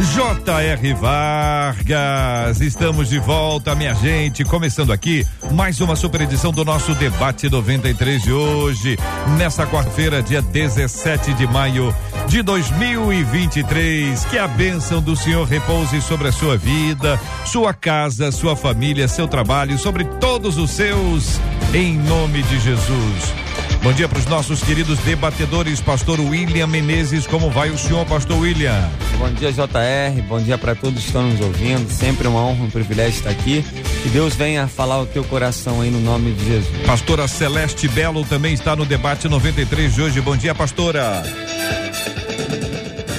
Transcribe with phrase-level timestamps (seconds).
[0.00, 0.94] J.R.
[0.94, 2.60] Vargas.
[2.60, 4.44] Estamos de volta, minha gente.
[4.44, 8.96] Começando aqui mais uma super edição do nosso debate 93 de hoje,
[9.36, 11.92] nessa quarta-feira, dia 17 de maio
[12.28, 14.24] de 2023.
[14.26, 19.26] Que a bênção do Senhor repouse sobre a sua vida, sua casa, sua família, seu
[19.26, 21.40] trabalho, sobre todos os seus,
[21.74, 23.47] em nome de Jesus.
[23.82, 27.26] Bom dia para os nossos queridos debatedores, Pastor William Menezes.
[27.26, 28.90] Como vai o senhor, Pastor William?
[29.18, 30.20] Bom dia, JR.
[30.28, 31.88] Bom dia para todos que estão nos ouvindo.
[31.90, 33.64] Sempre uma honra, um privilégio estar aqui.
[34.02, 36.86] Que Deus venha falar o teu coração aí no nome de Jesus.
[36.86, 40.20] Pastora Celeste Belo também está no debate 93 de hoje.
[40.20, 41.22] Bom dia, pastora.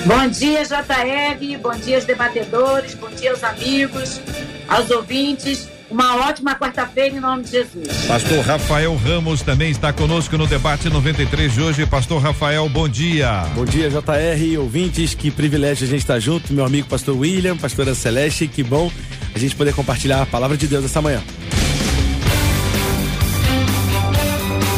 [0.05, 1.58] Bom dia, JR.
[1.61, 2.95] Bom dia, aos debatedores.
[2.95, 4.20] Bom dia, aos amigos,
[4.67, 5.78] aos ouvintes.
[5.90, 8.06] Uma ótima quarta-feira em nome de Jesus.
[8.06, 11.86] Pastor Rafael Ramos também está conosco no debate 93 de hoje.
[11.86, 13.45] Pastor Rafael, bom dia.
[13.56, 15.16] Bom dia, JR, ouvintes.
[15.16, 16.54] Que privilégio a gente estar junto.
[16.54, 18.48] Meu amigo Pastor William, Pastora Celeste.
[18.48, 18.92] Que bom
[19.34, 21.23] a gente poder compartilhar a palavra de Deus essa manhã.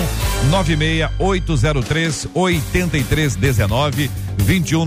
[0.49, 4.09] 96803 8319.
[4.37, 4.85] 21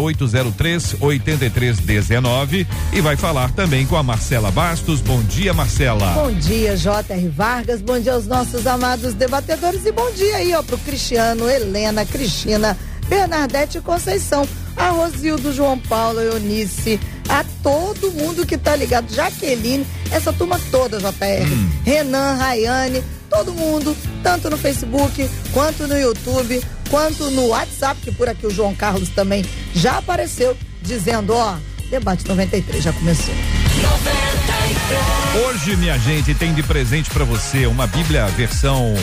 [0.00, 5.00] 803 8319 e vai falar também com a Marcela Bastos.
[5.00, 6.14] Bom dia, Marcela.
[6.14, 7.28] Bom dia, J.R.
[7.28, 7.80] Vargas.
[7.80, 12.76] Bom dia aos nossos amados debatedores e bom dia aí, ó, pro Cristiano, Helena, Cristina,
[13.08, 14.46] Bernadette Conceição,
[14.78, 20.98] a Rosildo, João Paulo, Eunice, a todo mundo que tá ligado, Jaqueline, essa turma toda,
[20.98, 21.70] JR, hum.
[21.84, 28.28] Renan, Rayane, todo mundo, tanto no Facebook quanto no YouTube, quanto no WhatsApp, que por
[28.28, 29.44] aqui o João Carlos também
[29.74, 31.56] já apareceu, dizendo, ó,
[31.90, 33.34] debate 93 já começou.
[33.82, 34.17] 93.
[35.46, 38.94] Hoje, minha gente, tem de presente para você uma Bíblia versão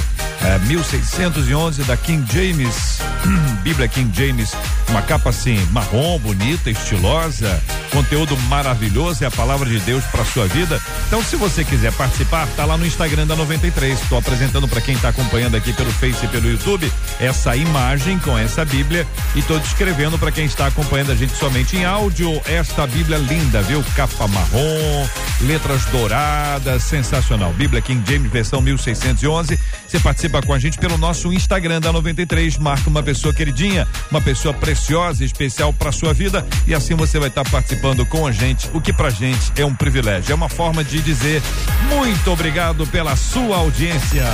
[0.42, 3.00] é, 1611 da King James,
[3.64, 4.52] Bíblia King James,
[4.90, 7.62] uma capa assim marrom, bonita, estilosa,
[7.92, 10.82] conteúdo maravilhoso, é a palavra de Deus para sua vida.
[11.08, 14.02] Então, se você quiser participar, tá lá no Instagram da 93.
[14.02, 18.38] Estou apresentando para quem está acompanhando aqui pelo Face e pelo YouTube essa imagem com
[18.38, 22.86] essa Bíblia e estou descrevendo para quem está acompanhando a gente somente em áudio esta
[22.86, 23.84] Bíblia linda, viu?
[23.96, 25.08] Capa marrom,
[25.56, 27.54] letras douradas, sensacional.
[27.54, 29.58] Bíblia King James versão 1611.
[29.88, 34.20] Você participa com a gente pelo nosso Instagram da 93, marca uma pessoa queridinha, uma
[34.20, 38.34] pessoa preciosa, especial para sua vida e assim você vai estar tá participando com a
[38.34, 40.34] gente, o que pra gente é um privilégio.
[40.34, 41.42] É uma forma de dizer
[41.88, 44.26] muito obrigado pela sua audiência.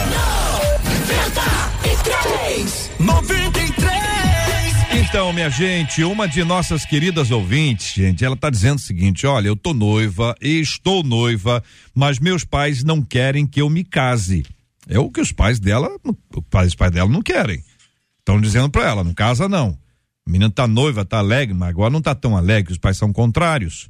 [0.84, 2.90] 93!
[3.00, 3.91] 93!
[4.94, 9.48] Então, minha gente, uma de nossas queridas ouvintes, gente, ela tá dizendo o seguinte: olha,
[9.48, 11.64] eu tô noiva, estou noiva,
[11.96, 14.46] mas meus pais não querem que eu me case.
[14.88, 15.90] É o que os pais dela,
[16.66, 17.64] os pais dela não querem.
[18.20, 19.78] Estão dizendo para ela, não casa não.
[20.28, 23.14] A menina tá noiva, tá alegre, mas agora não tá tão alegre, os pais são
[23.14, 23.90] contrários.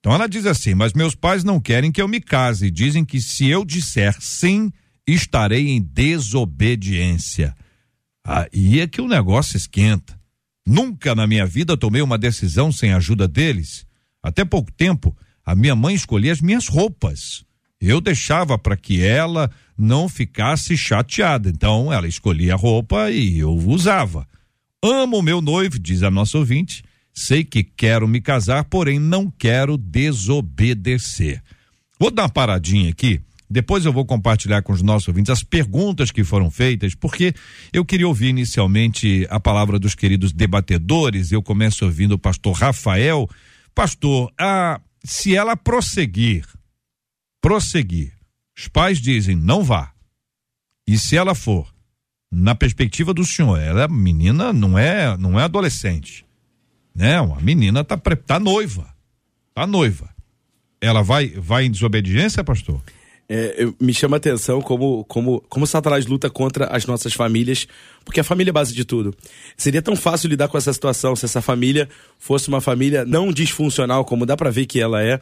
[0.00, 2.70] Então ela diz assim: Mas meus pais não querem que eu me case.
[2.70, 4.70] Dizem que se eu disser sim,
[5.06, 7.56] estarei em desobediência.
[8.22, 10.18] Aí é que o negócio esquenta.
[10.66, 13.86] Nunca na minha vida tomei uma decisão sem a ajuda deles.
[14.22, 17.44] Até pouco tempo, a minha mãe escolhia as minhas roupas.
[17.80, 21.50] Eu deixava para que ela não ficasse chateada.
[21.50, 24.26] Então, ela escolhia a roupa e eu usava.
[24.82, 26.82] Amo meu noivo, diz a nossa ouvinte.
[27.12, 31.42] Sei que quero me casar, porém não quero desobedecer.
[32.00, 33.20] Vou dar uma paradinha aqui
[33.54, 37.32] Depois eu vou compartilhar com os nossos ouvintes as perguntas que foram feitas, porque
[37.72, 41.30] eu queria ouvir inicialmente a palavra dos queridos debatedores.
[41.30, 43.30] Eu começo ouvindo o pastor Rafael.
[43.72, 46.44] Pastor, a, se ela prosseguir,
[47.40, 48.12] prosseguir,
[48.58, 49.92] os pais dizem não vá.
[50.84, 51.72] E se ela for,
[52.32, 56.26] na perspectiva do senhor, ela é menina, não é, não é adolescente,
[56.92, 57.20] né?
[57.20, 58.92] Uma menina tá tá noiva,
[59.54, 60.12] tá noiva.
[60.80, 62.82] Ela vai, vai em desobediência, pastor?
[63.28, 67.66] É, me chama a atenção como, como, como Satanás luta contra as nossas famílias,
[68.04, 69.14] porque a família é base de tudo.
[69.56, 71.88] Seria tão fácil lidar com essa situação se essa família
[72.18, 75.18] fosse uma família não disfuncional, como dá para ver que ela é,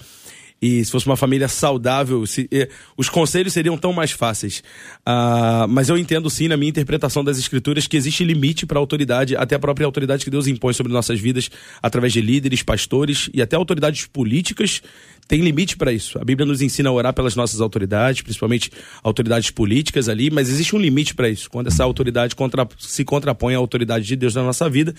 [0.62, 2.48] e se fosse uma família saudável, se,
[2.96, 4.62] os conselhos seriam tão mais fáceis.
[5.04, 8.80] Ah, mas eu entendo sim, na minha interpretação das escrituras, que existe limite para a
[8.80, 11.50] autoridade, até a própria autoridade que Deus impõe sobre nossas vidas,
[11.82, 14.80] através de líderes, pastores e até autoridades políticas,
[15.26, 16.16] tem limite para isso.
[16.20, 18.70] A Bíblia nos ensina a orar pelas nossas autoridades, principalmente
[19.02, 23.54] autoridades políticas ali, mas existe um limite para isso, quando essa autoridade contra, se contrapõe
[23.56, 24.94] à autoridade de Deus na nossa vida.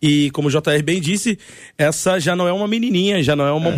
[0.00, 1.38] E como o JR bem disse,
[1.76, 3.72] essa já não é uma menininha, já não é uma é.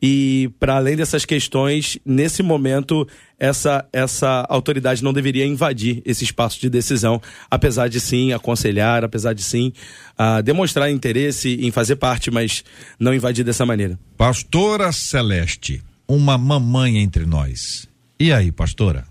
[0.00, 3.06] E para além dessas questões, nesse momento,
[3.38, 9.32] essa, essa autoridade não deveria invadir esse espaço de decisão, apesar de sim aconselhar, apesar
[9.32, 9.72] de sim
[10.18, 12.64] uh, demonstrar interesse em fazer parte, mas
[12.98, 13.98] não invadir dessa maneira.
[14.16, 17.88] Pastora Celeste, uma mamãe entre nós.
[18.20, 19.04] E aí, pastora?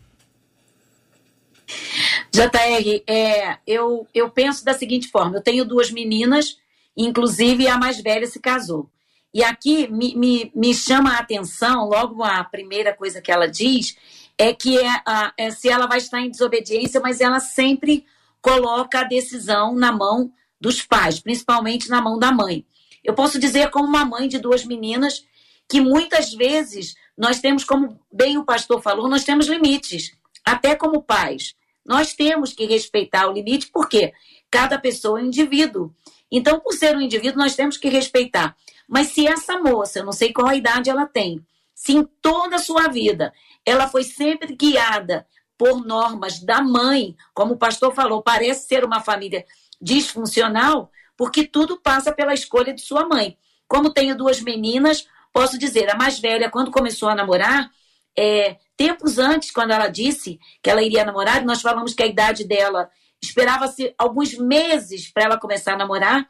[2.31, 6.57] JR, é, eu, eu penso da seguinte forma: eu tenho duas meninas,
[6.95, 8.89] inclusive a mais velha se casou.
[9.37, 13.95] E aqui me, me, me chama a atenção, logo a primeira coisa que ela diz,
[14.35, 18.03] é que é, a, é se ela vai estar em desobediência, mas ela sempre
[18.41, 22.65] coloca a decisão na mão dos pais, principalmente na mão da mãe.
[23.03, 25.23] Eu posso dizer, como uma mãe de duas meninas,
[25.69, 31.03] que muitas vezes nós temos, como bem o pastor falou, nós temos limites, até como
[31.03, 31.53] pais.
[31.85, 34.13] Nós temos que respeitar o limite, porque
[34.49, 35.93] cada pessoa é um indivíduo.
[36.31, 38.57] Então, por ser um indivíduo, nós temos que respeitar.
[38.87, 41.45] Mas se essa moça, eu não sei qual idade ela tem,
[41.75, 43.33] se em toda a sua vida
[43.65, 49.01] ela foi sempre guiada por normas da mãe, como o pastor falou, parece ser uma
[49.01, 49.45] família
[49.81, 53.37] disfuncional, porque tudo passa pela escolha de sua mãe.
[53.67, 57.69] Como tenho duas meninas, posso dizer, a mais velha, quando começou a namorar,
[58.17, 62.43] é, tempos antes, quando ela disse que ela iria namorar, nós falamos que a idade
[62.43, 62.89] dela
[63.21, 66.27] esperava-se alguns meses para ela começar a namorar.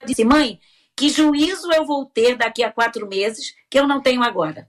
[0.00, 0.60] Ela disse, mãe,
[0.98, 4.68] que juízo eu vou ter daqui a quatro meses que eu não tenho agora?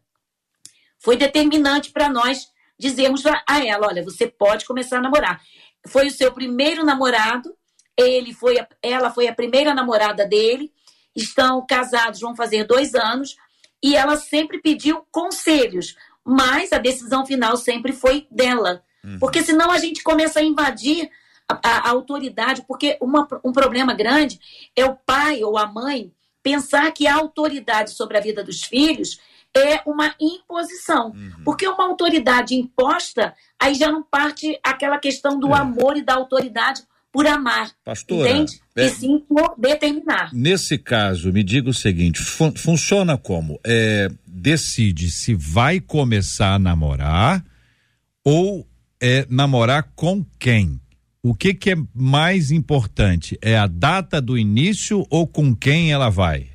[1.00, 2.48] Foi determinante para nós
[2.78, 5.42] dizermos a ela: olha, você pode começar a namorar.
[5.88, 7.52] Foi o seu primeiro namorado,
[7.98, 10.72] ele foi, ela foi a primeira namorada dele,
[11.16, 13.36] estão casados, vão fazer dois anos,
[13.81, 18.84] e ela sempre pediu conselhos, mas a decisão final sempre foi dela.
[19.04, 19.18] Uhum.
[19.18, 21.10] Porque senão a gente começa a invadir
[21.48, 24.40] a, a, a autoridade, porque uma, um problema grande
[24.76, 26.14] é o pai ou a mãe
[26.44, 29.20] pensar que a autoridade sobre a vida dos filhos
[29.56, 31.12] é uma imposição.
[31.12, 31.44] Uhum.
[31.44, 35.60] Porque uma autoridade imposta, aí já não parte aquela questão do é.
[35.60, 36.82] amor e da autoridade
[37.12, 37.72] por amar.
[37.84, 38.62] Pastora, entende?
[38.76, 40.30] É, e sim por determinar.
[40.34, 43.60] Nesse caso, me diga o seguinte: fun funciona como?
[43.66, 47.44] É, decide se vai começar a namorar
[48.24, 48.68] ou
[49.02, 50.80] é namorar com quem?
[51.30, 53.38] O que, que é mais importante?
[53.40, 56.50] É a data do início ou com quem ela vai?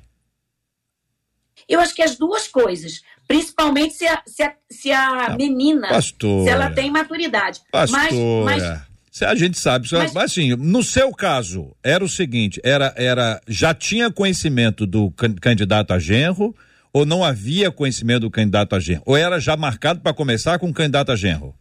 [1.69, 3.01] Eu acho que as duas coisas.
[3.29, 7.61] Principalmente se a, se a, se a ah, menina, pastora, se ela tem maturidade.
[7.71, 8.45] Pastora.
[8.45, 12.93] Mas, mas, a gente sabe, mas, mas assim, no seu caso, era o seguinte, era,
[12.97, 15.09] era, já tinha conhecimento do
[15.41, 16.53] candidato a genro
[16.93, 19.05] ou não havia conhecimento do candidato a genro?
[19.07, 21.55] Ou era já marcado para começar com o candidato a genro?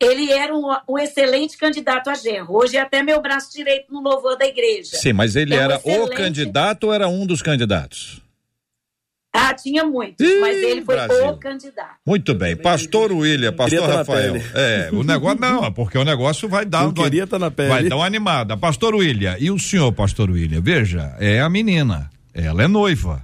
[0.00, 2.54] Ele era um, um, excelente candidato a genro.
[2.56, 4.96] Hoje é até meu braço direito no louvor da igreja.
[4.96, 6.12] Sim, mas ele é um era excelente...
[6.12, 8.20] o candidato ou era um dos candidatos?
[9.38, 11.28] Ah, tinha muitos, Ih, mas ele foi Brasil.
[11.28, 11.96] o candidato.
[12.06, 12.56] Muito bem.
[12.56, 14.36] Pastor William, pastor Rafael.
[14.54, 16.84] É, o negócio não, porque o negócio vai dar.
[16.84, 17.68] Não queria estar tá na pele.
[17.68, 18.56] Vai dar uma animada.
[18.56, 20.62] Pastor William, e o senhor, pastor William?
[20.62, 22.10] Veja, é a menina.
[22.32, 23.22] Ela é noiva.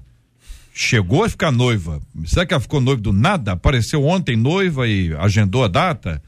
[0.75, 2.00] Chegou a ficar noiva.
[2.26, 3.52] Será que ela ficou noiva do nada?
[3.52, 6.22] Apareceu ontem noiva e agendou a data?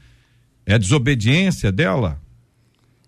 [0.65, 2.19] É desobediência dela?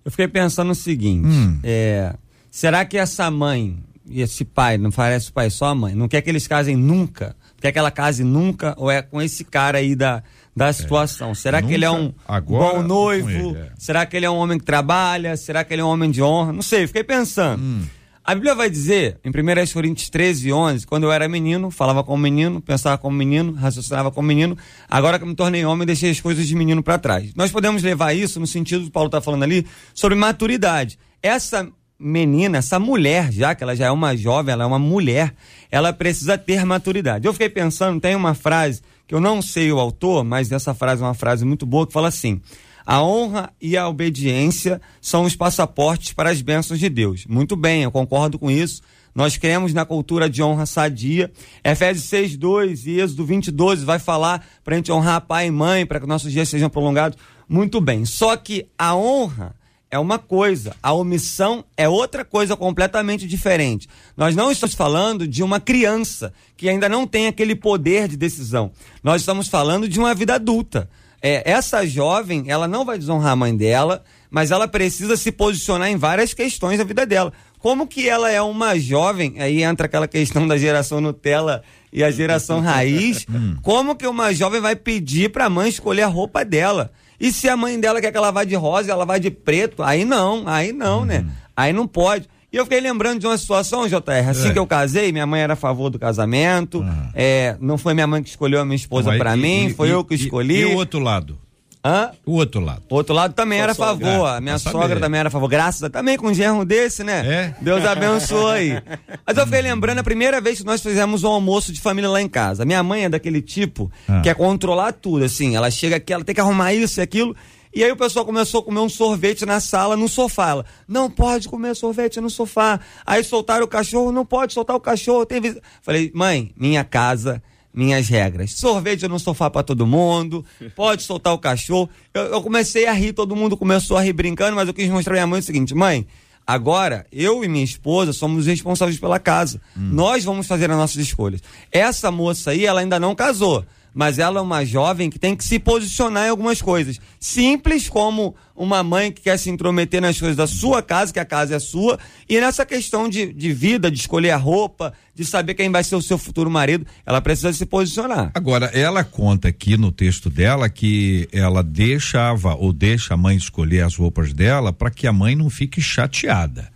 [0.06, 1.60] Eu fiquei pensando o seguinte: hum.
[1.64, 2.14] é,
[2.50, 3.78] será que essa mãe
[4.10, 6.76] e esse pai, não parece o pai, só a mãe, não quer que eles casem
[6.76, 7.36] nunca?
[7.60, 8.74] Quer que ela case nunca?
[8.78, 10.24] Ou é com esse cara aí da,
[10.56, 10.74] da é.
[10.74, 11.32] situação?
[11.32, 12.14] É, será nunca, que ele é um
[12.46, 13.30] bom noivo?
[13.30, 13.72] Ele, é.
[13.78, 15.36] Será que ele é um homem que trabalha?
[15.36, 16.54] Será que ele é um homem de honra?
[16.54, 17.62] Não sei, fiquei pensando.
[17.62, 17.84] Hum.
[18.28, 22.22] A Bíblia vai dizer, em 1 Coríntios 13, 11, quando eu era menino, falava como
[22.22, 24.58] menino, pensava como menino, raciocinava como menino,
[24.90, 27.34] agora que me tornei homem, deixei as coisas de menino para trás.
[27.38, 31.00] Nós podemos levar isso no sentido que Paulo está falando ali, sobre maturidade.
[31.24, 35.34] Essa menina, essa mulher, já que ela já é uma jovem, ela é uma mulher,
[35.72, 37.26] ela precisa ter maturidade.
[37.26, 41.02] Eu fiquei pensando, tem uma frase que eu não sei o autor, mas essa frase
[41.02, 42.42] é uma frase muito boa que fala assim:
[42.88, 47.26] a honra e a obediência são os passaportes para as bênçãos de Deus.
[47.26, 48.82] Muito bem, eu concordo com isso.
[49.14, 51.30] Nós cremos na cultura de honra sadia.
[51.66, 55.52] Efésios 6, 2 e Êxodo 20, 12 vai falar para a gente honrar pai e
[55.52, 57.18] mãe, para que nossos dias sejam prolongados.
[57.50, 58.06] Muito bem.
[58.06, 59.54] Só que a honra
[59.92, 63.90] é uma coisa, a omissão é outra coisa completamente diferente.
[64.16, 68.72] Nós não estamos falando de uma criança que ainda não tem aquele poder de decisão.
[69.04, 70.90] Nós estamos falando de uma vida adulta.
[71.22, 75.90] É, essa jovem, ela não vai desonrar a mãe dela, mas ela precisa se posicionar
[75.90, 77.34] em várias questões da vida dela.
[77.60, 82.12] Como que ela é uma jovem, aí entra aquela questão da geração Nutella e a
[82.12, 83.56] geração raiz, hum.
[83.64, 86.92] como que uma jovem vai pedir para a mãe escolher a roupa dela?
[87.20, 89.82] E se a mãe dela quer que ela vá de rosa ela vai de preto,
[89.82, 91.20] aí não, aí não, né?
[91.20, 91.32] né?
[91.56, 92.30] Aí não pode.
[92.58, 94.54] E eu fiquei lembrando de uma situação, JR, assim é.
[94.54, 97.10] que eu casei, minha mãe era a favor do casamento, uhum.
[97.14, 99.92] é, não foi minha mãe que escolheu a minha esposa para mim, e, foi e,
[99.92, 100.62] eu que escolhi.
[100.62, 101.38] E, o outro lado?
[101.86, 102.10] Hã?
[102.26, 102.82] O outro lado.
[102.90, 104.28] O outro lado também era a favor.
[104.28, 105.00] É, a minha sogra saber.
[105.00, 105.48] também era a favor.
[105.48, 107.24] Graças a também com um genro desse, né?
[107.26, 107.56] É?
[107.62, 108.84] Deus abençoe aí.
[109.26, 112.20] Mas eu fiquei lembrando a primeira vez que nós fizemos um almoço de família lá
[112.20, 112.66] em casa.
[112.66, 114.20] Minha mãe é daquele tipo ah.
[114.22, 115.56] que é controlar tudo, assim.
[115.56, 117.36] Ela chega aqui, ela tem que arrumar isso e aquilo.
[117.74, 120.50] E aí o pessoal começou a comer um sorvete na sala, no sofá.
[120.50, 122.80] Ela, não pode comer sorvete no sofá.
[123.06, 125.26] Aí soltaram o cachorro, não pode soltar o cachorro.
[125.26, 125.42] Tem.
[125.82, 127.42] Falei, mãe, minha casa,
[127.74, 128.54] minhas regras.
[128.54, 130.44] Sorvete no sofá para todo mundo,
[130.76, 131.90] pode soltar o cachorro.
[132.14, 135.12] Eu, eu, comecei a rir, todo mundo começou a rir brincando, mas eu quis mostrar
[135.12, 136.08] pra minha mãe o seguinte, mãe,
[136.46, 139.62] agora eu e minha esposa somos responsáveis pela casa.
[139.78, 139.90] Hum.
[139.94, 141.42] Nós vamos fazer as nossas escolhas.
[141.72, 143.64] Essa moça aí, ela ainda não casou
[143.94, 147.00] mas ela é uma jovem que tem que se posicionar em algumas coisas.
[147.20, 151.26] Simples como uma mãe que quer se intrometer nas coisas da sua casa, que a
[151.26, 155.54] casa é sua, e nessa questão de, de vida, de escolher a roupa, de saber
[155.54, 158.32] quem vai ser o seu futuro marido, ela precisa se posicionar.
[158.34, 163.84] Agora, ela conta aqui no texto dela que ela deixava ou deixa a mãe escolher
[163.84, 166.70] as roupas dela para que a mãe não fique chateada.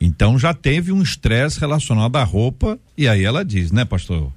[0.00, 4.32] Então já teve um estresse relacionado à roupa, e aí ela diz, né, pastor?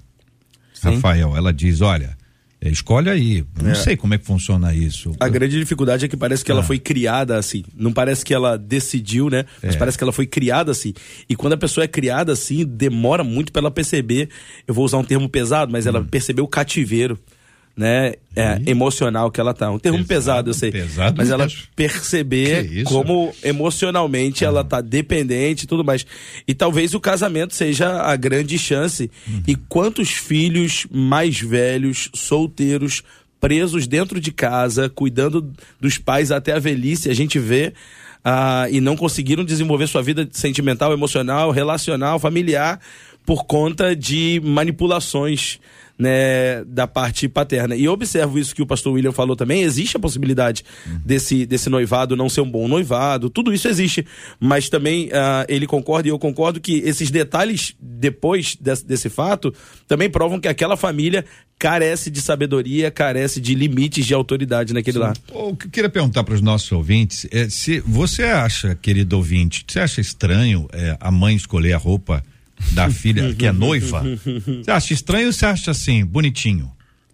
[0.81, 0.95] Sim.
[0.95, 2.17] Rafael, ela diz: olha,
[2.63, 3.43] é, escolhe aí.
[3.61, 3.75] Não é.
[3.75, 5.11] sei como é que funciona isso.
[5.19, 6.63] A grande dificuldade é que parece que ela ah.
[6.63, 7.63] foi criada assim.
[7.75, 9.45] Não parece que ela decidiu, né?
[9.63, 9.77] Mas é.
[9.79, 10.93] parece que ela foi criada assim.
[11.27, 14.29] E quando a pessoa é criada assim, demora muito para ela perceber.
[14.67, 15.89] Eu vou usar um termo pesado, mas hum.
[15.89, 17.19] ela percebeu o cativeiro
[17.81, 19.71] né, é, emocional que ela tá.
[19.71, 20.71] Um termo pesado, pesado eu sei.
[20.71, 26.05] Pesado mas ela perceber como emocionalmente ela tá dependente e tudo mais.
[26.47, 29.09] E talvez o casamento seja a grande chance.
[29.27, 29.41] Uhum.
[29.47, 33.01] E quantos filhos mais velhos, solteiros,
[33.39, 37.73] presos dentro de casa, cuidando dos pais até a velhice, a gente vê.
[38.23, 42.79] Uh, e não conseguiram desenvolver sua vida sentimental, emocional, relacional, familiar
[43.25, 45.59] por conta de manipulações
[46.01, 47.75] né, da parte paterna.
[47.75, 50.65] E eu observo isso que o pastor William falou também, existe a possibilidade
[51.05, 54.03] desse, desse noivado não ser um bom noivado, tudo isso existe,
[54.39, 59.53] mas também uh, ele concorda e eu concordo que esses detalhes depois desse, desse fato
[59.87, 61.23] também provam que aquela família
[61.59, 65.03] carece de sabedoria, carece de limites de autoridade naquele Sim.
[65.03, 65.13] lá.
[65.31, 69.63] O que eu queria perguntar para os nossos ouvintes é se você acha, querido ouvinte,
[69.67, 72.23] você acha estranho é, a mãe escolher a roupa
[72.71, 74.03] da filha que é noiva,
[74.63, 76.71] você acha estranho ou você acha assim, bonitinho?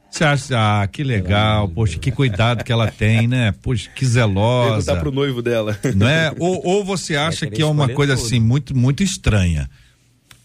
[0.10, 3.54] Você acha, ah, que legal, poxa, que cuidado que ela tem, né?
[3.62, 4.86] Poxa, que zelosa.
[4.86, 5.78] Perguntar pro noivo dela.
[5.96, 6.34] Não é?
[6.40, 8.26] Ou, ou você acha que é uma coisa tudo.
[8.26, 9.70] assim, muito, muito estranha.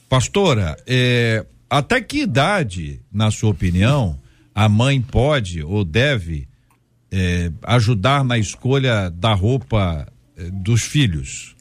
[0.09, 4.18] Pastora, é, até que idade, na sua opinião,
[4.54, 6.47] a mãe pode ou deve
[7.11, 10.06] é, ajudar na escolha da roupa
[10.37, 11.56] é, dos filhos?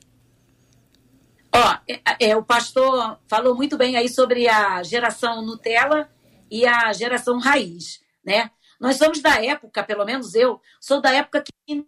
[1.54, 6.10] Ó, é, é, o pastor falou muito bem aí sobre a geração Nutella
[6.50, 8.52] e a geração raiz, né?
[8.80, 11.86] Nós somos da época, pelo menos eu, sou da época que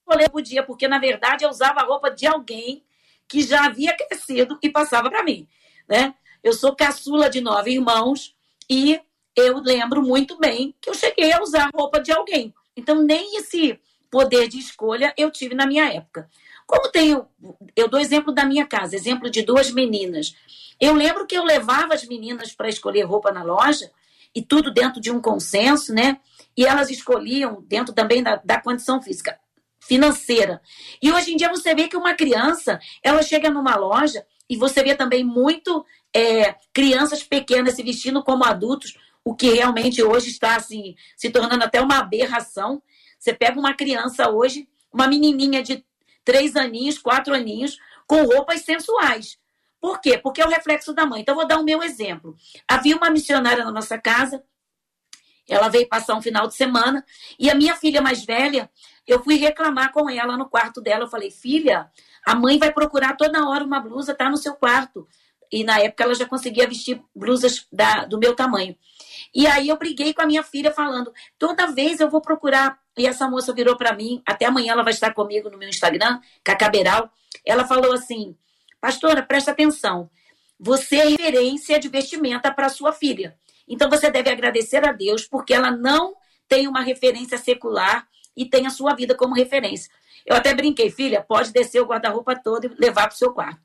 [0.00, 2.84] escolher podia, porque na verdade eu usava a roupa de alguém
[3.28, 5.46] que já havia crescido e passava para mim,
[5.88, 6.14] né?
[6.42, 8.34] Eu sou caçula de nove irmãos
[8.68, 9.00] e
[9.36, 12.52] eu lembro muito bem que eu cheguei a usar a roupa de alguém.
[12.76, 13.78] Então nem esse
[14.10, 16.28] poder de escolha eu tive na minha época.
[16.68, 17.26] Como tenho,
[17.74, 20.36] eu dou exemplo da minha casa, exemplo de duas meninas.
[20.78, 23.90] Eu lembro que eu levava as meninas para escolher roupa na loja,
[24.34, 26.20] e tudo dentro de um consenso, né?
[26.54, 29.40] E elas escolhiam dentro também da, da condição física,
[29.80, 30.60] financeira.
[31.00, 34.82] E hoje em dia você vê que uma criança, ela chega numa loja, e você
[34.82, 38.94] vê também muito é, crianças pequenas se vestindo como adultos,
[39.24, 42.82] o que realmente hoje está assim, se tornando até uma aberração.
[43.18, 45.82] Você pega uma criança hoje, uma menininha de
[46.28, 49.38] três aninhos, quatro aninhos, com roupas sensuais.
[49.80, 50.18] Por quê?
[50.18, 51.22] Porque é o reflexo da mãe.
[51.22, 52.36] Então, vou dar o meu exemplo.
[52.68, 54.44] Havia uma missionária na nossa casa,
[55.48, 57.02] ela veio passar um final de semana,
[57.38, 58.70] e a minha filha mais velha,
[59.06, 61.04] eu fui reclamar com ela no quarto dela.
[61.04, 61.90] Eu falei, filha,
[62.26, 65.08] a mãe vai procurar toda hora uma blusa, tá no seu quarto.
[65.50, 68.76] E na época ela já conseguia vestir blusas da, do meu tamanho.
[69.34, 72.78] E aí eu briguei com a minha filha falando, toda vez eu vou procurar.
[72.98, 76.20] E essa moça virou para mim, até amanhã ela vai estar comigo no meu Instagram,
[76.42, 77.10] Cacá Beral.
[77.44, 78.36] Ela falou assim:
[78.80, 80.10] Pastora, presta atenção.
[80.58, 83.36] Você é referência de vestimenta para sua filha.
[83.68, 86.16] Então você deve agradecer a Deus porque ela não
[86.48, 89.90] tem uma referência secular e tem a sua vida como referência.
[90.26, 93.60] Eu até brinquei, filha, pode descer o guarda-roupa todo e levar para o seu quarto.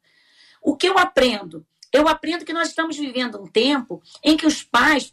[0.61, 1.65] O que eu aprendo?
[1.91, 5.11] Eu aprendo que nós estamos vivendo um tempo em que os pais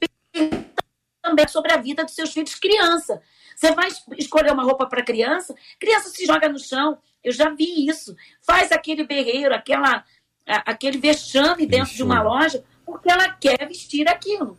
[1.23, 3.23] também sobre a vida dos seus filhos criança.
[3.61, 7.87] Você vai escolher uma roupa para criança, criança se joga no chão, eu já vi
[7.87, 8.17] isso.
[8.41, 10.03] Faz aquele berreiro, aquela,
[10.47, 14.59] aquele vexame dentro de uma loja, porque ela quer vestir aquilo.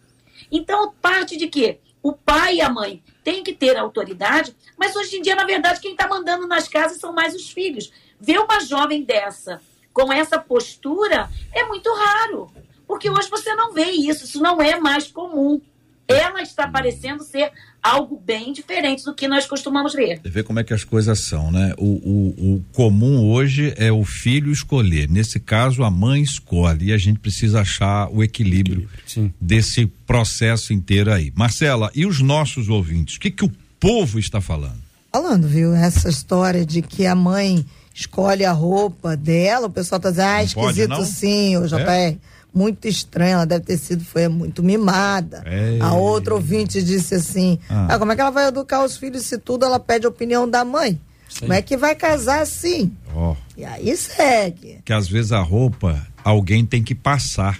[0.51, 1.79] Então, parte de quê?
[2.03, 5.81] O pai e a mãe têm que ter autoridade, mas hoje em dia, na verdade,
[5.81, 7.91] quem está mandando nas casas são mais os filhos.
[8.19, 9.59] Ver uma jovem dessa
[9.91, 12.53] com essa postura é muito raro,
[12.85, 15.59] porque hoje você não vê isso, isso não é mais comum
[16.07, 20.19] ela está parecendo ser algo bem diferente do que nós costumamos ver.
[20.21, 21.73] Você vê como é que as coisas são, né?
[21.77, 25.09] O, o, o, comum hoje é o filho escolher.
[25.09, 26.87] Nesse caso, a mãe escolhe.
[26.87, 29.33] E a gente precisa achar o equilíbrio Sim.
[29.39, 31.31] desse processo inteiro aí.
[31.35, 33.15] Marcela, e os nossos ouvintes?
[33.15, 34.81] O que, que o povo está falando?
[35.11, 35.73] Falando, viu?
[35.73, 40.43] Essa história de que a mãe escolhe a roupa dela, o pessoal está dizendo, ah,
[40.43, 41.81] esquisito pode, sim, o JR.
[41.81, 42.17] É?
[42.53, 45.43] Muito estranha, ela deve ter sido, foi muito mimada.
[45.45, 45.77] É.
[45.79, 47.87] A outra ouvinte disse assim: ah.
[47.89, 47.99] ah.
[47.99, 50.65] como é que ela vai educar os filhos se tudo ela pede a opinião da
[50.65, 50.99] mãe?
[51.29, 51.41] Sim.
[51.41, 52.91] Como é que vai casar assim?
[53.15, 53.35] Oh.
[53.55, 54.79] E aí segue.
[54.83, 57.59] Que às vezes a roupa alguém tem que passar.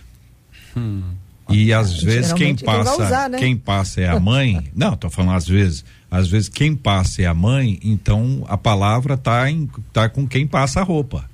[0.75, 1.03] Hum.
[1.49, 3.37] E às vezes quem passa, quem, usar, né?
[3.37, 4.69] quem passa é a mãe.
[4.75, 5.85] Não, tô falando às vezes.
[6.09, 10.45] Às vezes quem passa é a mãe, então a palavra tá, em, tá com quem
[10.45, 11.29] passa a roupa.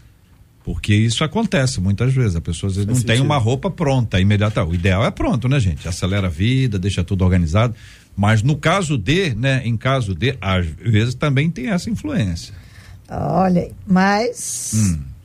[0.68, 2.36] Porque isso acontece muitas vezes.
[2.36, 3.14] A pessoa às vezes, não sentido.
[3.14, 4.66] tem uma roupa pronta, imediata.
[4.66, 5.88] O ideal é pronto, né, gente?
[5.88, 7.74] Acelera a vida, deixa tudo organizado.
[8.18, 12.54] Mas no caso de, né, em caso de, às vezes também tem essa influência.
[13.10, 14.74] Olha, mas.
[14.76, 15.17] Hum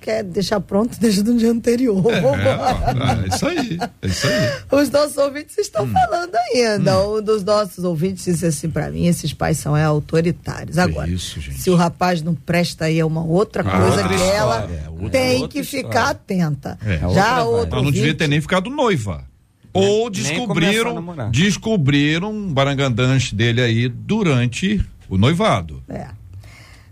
[0.00, 2.02] quer deixar pronto desde o dia anterior.
[2.12, 4.80] É, é, é, isso aí, é isso aí.
[4.82, 5.92] Os nossos ouvintes estão hum.
[5.92, 7.00] falando ainda.
[7.00, 7.18] Hum.
[7.18, 10.76] Um dos nossos ouvintes disse assim para mim: esses pais são é, autoritários.
[10.76, 14.14] Agora, isso, se o rapaz não presta aí é uma outra ah, coisa outra que
[14.14, 15.88] história, ela outra, tem outra que história.
[15.88, 16.78] ficar atenta.
[16.84, 19.24] É, Já outro ela não devia ter nem ficado noiva.
[19.72, 25.82] Ou descobriram, descobriram um barangandanche dele aí durante o noivado.
[25.88, 26.08] É.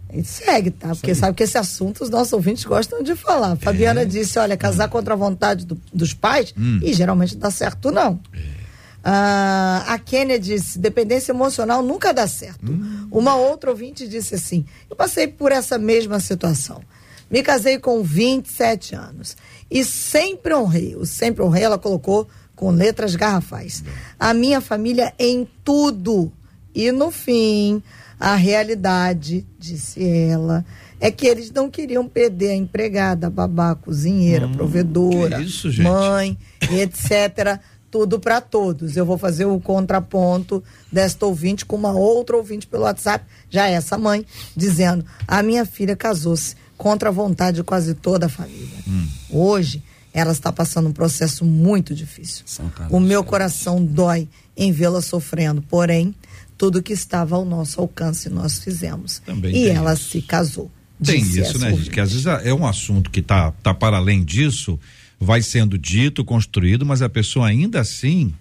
[0.09, 0.89] A gente segue, tá?
[0.89, 3.57] Porque sabe que esse assunto os nossos ouvintes gostam de falar.
[3.57, 4.05] Fabiana é.
[4.05, 6.81] disse: olha, casar contra a vontade do, dos pais, hum.
[6.83, 8.19] e geralmente dá certo, não.
[8.33, 8.59] É.
[9.05, 12.71] Ah, a Kênia disse: dependência emocional nunca dá certo.
[12.71, 13.09] Hum.
[13.11, 16.83] Uma outra ouvinte disse assim: eu passei por essa mesma situação.
[17.31, 19.37] Me casei com 27 anos
[19.71, 20.97] e sempre honrei.
[20.97, 23.85] O sempre honrei, ela colocou com letras garrafais.
[24.19, 26.33] A minha família em tudo.
[26.75, 27.83] E no fim,
[28.19, 30.65] a realidade, disse ela,
[31.01, 35.71] é que eles não queriam perder a empregada, a babá, a cozinheira, hum, provedora, isso,
[35.83, 36.37] mãe,
[36.71, 37.61] etc.
[37.91, 38.97] Tudo para todos.
[38.97, 43.97] Eu vou fazer o contraponto desta ouvinte com uma outra ouvinte pelo WhatsApp, já essa
[43.97, 44.27] mãe,
[44.57, 48.79] dizendo: a minha filha casou-se contra a vontade de quase toda a família.
[48.87, 49.07] Hum.
[49.31, 52.45] Hoje, ela está passando um processo muito difícil.
[52.91, 56.15] O meu coração dói em vê-la sofrendo, porém,
[56.59, 59.21] tudo que estava ao nosso alcance nós fizemos.
[59.21, 60.11] Também e ela isso.
[60.11, 60.71] se casou.
[61.03, 61.91] Tem isso, né, gente?
[61.91, 64.79] Que às vezes é um assunto que está tá para além disso,
[65.19, 68.35] vai sendo dito, construído, mas a pessoa ainda assim,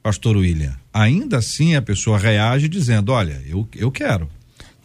[0.00, 4.30] pastor William, ainda assim a pessoa reage dizendo, olha, eu, eu quero.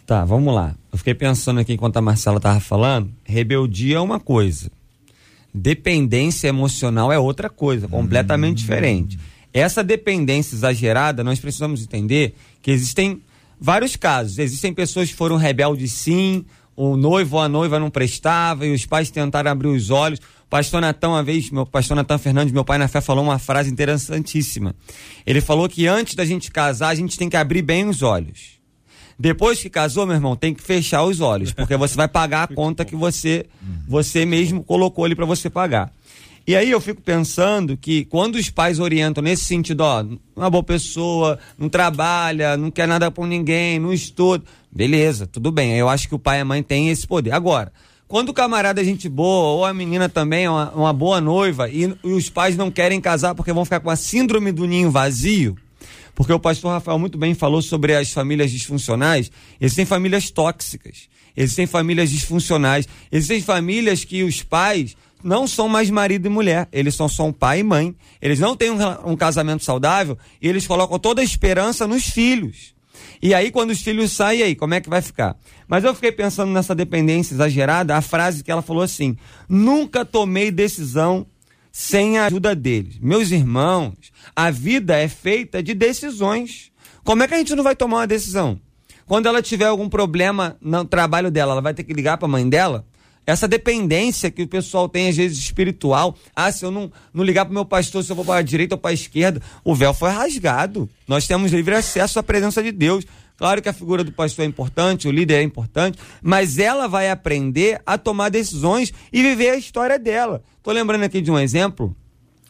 [0.08, 0.76] Tá, vamos lá.
[0.91, 4.72] Eu fiquei pensando aqui enquanto a Marcela estava falando, rebeldia é uma coisa.
[5.54, 8.62] Dependência emocional é outra coisa, completamente hum.
[8.62, 9.20] diferente.
[9.54, 13.22] Essa dependência exagerada, nós precisamos entender que existem
[13.60, 14.40] vários casos.
[14.40, 18.86] Existem pessoas que foram rebeldes sim, o noivo ou a noiva não prestava e os
[18.86, 20.20] pais tentaram abrir os olhos.
[20.20, 23.40] O pastor Natan, uma vez, meu pastor Natan Fernandes, meu pai na fé, falou uma
[23.40, 24.76] frase interessantíssima.
[25.26, 28.62] Ele falou que antes da gente casar, a gente tem que abrir bem os olhos.
[29.20, 32.48] Depois que casou, meu irmão, tem que fechar os olhos, porque você vai pagar a
[32.48, 33.46] conta que você,
[33.88, 35.94] você mesmo colocou ali para você pagar.
[36.46, 40.04] E aí eu fico pensando que quando os pais orientam nesse sentido, ó,
[40.36, 45.78] uma boa pessoa, não trabalha, não quer nada com ninguém, não estuda, beleza, tudo bem.
[45.78, 47.32] Eu acho que o pai e a mãe têm esse poder.
[47.32, 47.72] Agora,
[48.08, 51.70] quando o camarada é gente boa, ou a menina também é uma, uma boa noiva,
[51.70, 54.90] e, e os pais não querem casar porque vão ficar com a síndrome do ninho
[54.90, 55.56] vazio,
[56.16, 61.66] porque o pastor Rafael muito bem falou sobre as famílias disfuncionais, existem famílias tóxicas, existem
[61.66, 67.08] famílias disfuncionais, existem famílias que os pais não são mais marido e mulher, eles são
[67.08, 70.98] só um pai e mãe, eles não têm um, um casamento saudável e eles colocam
[71.00, 72.74] toda a esperança nos filhos.
[73.22, 75.38] E aí, quando os filhos saem, aí, como é que vai ficar?
[75.68, 79.16] Mas eu fiquei pensando nessa dependência exagerada, a frase que ela falou assim:
[79.48, 81.26] nunca tomei decisão
[81.72, 82.98] sem a ajuda deles.
[83.00, 83.94] Meus irmãos,
[84.36, 86.72] a vida é feita de decisões.
[87.04, 88.60] Como é que a gente não vai tomar uma decisão?
[89.06, 92.32] Quando ela tiver algum problema no trabalho dela, ela vai ter que ligar para a
[92.32, 92.86] mãe dela?
[93.26, 96.16] Essa dependência que o pessoal tem, às vezes, espiritual.
[96.36, 98.44] Ah, se eu não, não ligar para o meu pastor, se eu vou para a
[98.44, 100.90] direita ou para a esquerda, o véu foi rasgado.
[101.08, 103.06] Nós temos livre acesso à presença de Deus.
[103.38, 107.10] Claro que a figura do pastor é importante, o líder é importante, mas ela vai
[107.10, 110.44] aprender a tomar decisões e viver a história dela.
[110.58, 111.96] Estou lembrando aqui de um exemplo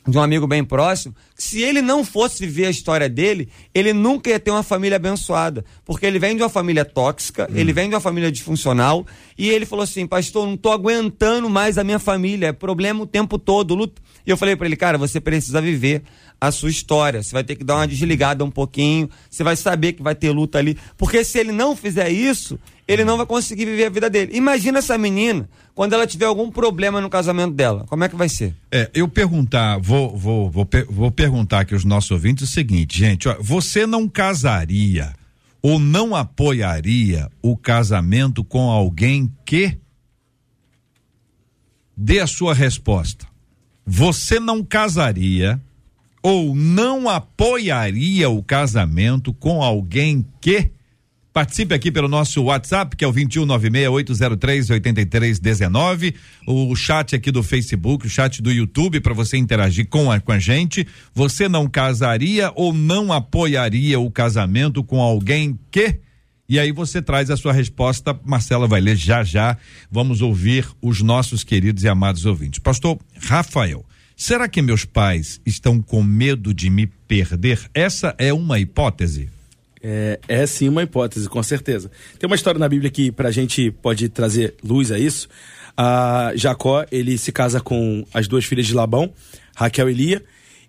[0.07, 3.93] de um amigo bem próximo, que se ele não fosse ver a história dele, ele
[3.93, 5.63] nunca ia ter uma família abençoada.
[5.85, 7.55] Porque ele vem de uma família tóxica, hum.
[7.55, 9.05] ele vem de uma família disfuncional,
[9.37, 13.07] e ele falou assim: Pastor, não estou aguentando mais a minha família, é problema o
[13.07, 13.75] tempo todo.
[13.75, 14.01] Luta.
[14.25, 16.03] E eu falei para ele: Cara, você precisa viver
[16.41, 19.93] a sua história, você vai ter que dar uma desligada um pouquinho, você vai saber
[19.93, 20.75] que vai ter luta ali.
[20.97, 24.35] Porque se ele não fizer isso, ele não vai conseguir viver a vida dele.
[24.35, 27.85] Imagina essa menina quando ela tiver algum problema no casamento dela.
[27.87, 28.55] Como é que vai ser?
[28.71, 33.29] É, eu perguntar, vou, vou, vou, vou perguntar aqui aos nossos ouvintes o seguinte, gente,
[33.29, 35.13] ó, você não casaria
[35.61, 39.77] ou não apoiaria o casamento com alguém que
[41.95, 43.27] dê a sua resposta.
[43.85, 45.61] Você não casaria
[46.21, 50.71] ou não apoiaria o casamento com alguém que
[51.33, 56.13] Participe aqui pelo nosso WhatsApp, que é o 21968038319,
[56.45, 60.33] o chat aqui do Facebook, o chat do YouTube para você interagir com a, com
[60.33, 60.85] a gente.
[61.13, 66.01] Você não casaria ou não apoiaria o casamento com alguém que
[66.49, 69.57] e aí você traz a sua resposta, Marcela vai ler já já.
[69.89, 72.59] Vamos ouvir os nossos queridos e amados ouvintes.
[72.59, 73.85] Pastor Rafael,
[74.21, 77.59] será que meus pais estão com medo de me perder?
[77.73, 79.29] Essa é uma hipótese.
[79.81, 81.89] É, é sim uma hipótese, com certeza.
[82.19, 85.27] Tem uma história na Bíblia que pra gente pode trazer luz a isso.
[85.75, 89.11] A Jacó, ele se casa com as duas filhas de Labão,
[89.55, 90.23] Raquel e Lia,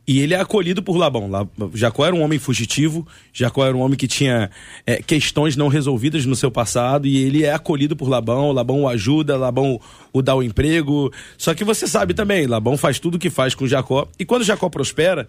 [0.07, 1.31] e ele é acolhido por Labão.
[1.75, 4.51] Jacó era um homem fugitivo, Jacó era um homem que tinha
[4.87, 8.89] é, questões não resolvidas no seu passado, e ele é acolhido por Labão, Labão o
[8.89, 9.81] ajuda, Labão
[10.13, 11.13] o dá o emprego.
[11.39, 14.45] Só que você sabe também, Labão faz tudo o que faz com Jacó, e quando
[14.45, 15.29] Jacó prospera,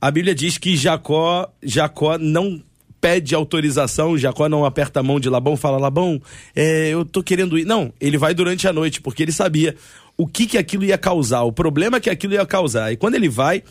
[0.00, 2.62] a Bíblia diz que Jacó, Jacó não
[3.00, 6.20] pede autorização, Jacó não aperta a mão de Labão, fala, Labão,
[6.54, 7.64] é, eu tô querendo ir.
[7.64, 9.76] Não, ele vai durante a noite, porque ele sabia
[10.16, 12.92] o que, que aquilo ia causar, o problema que aquilo ia causar.
[12.92, 13.62] E quando ele vai,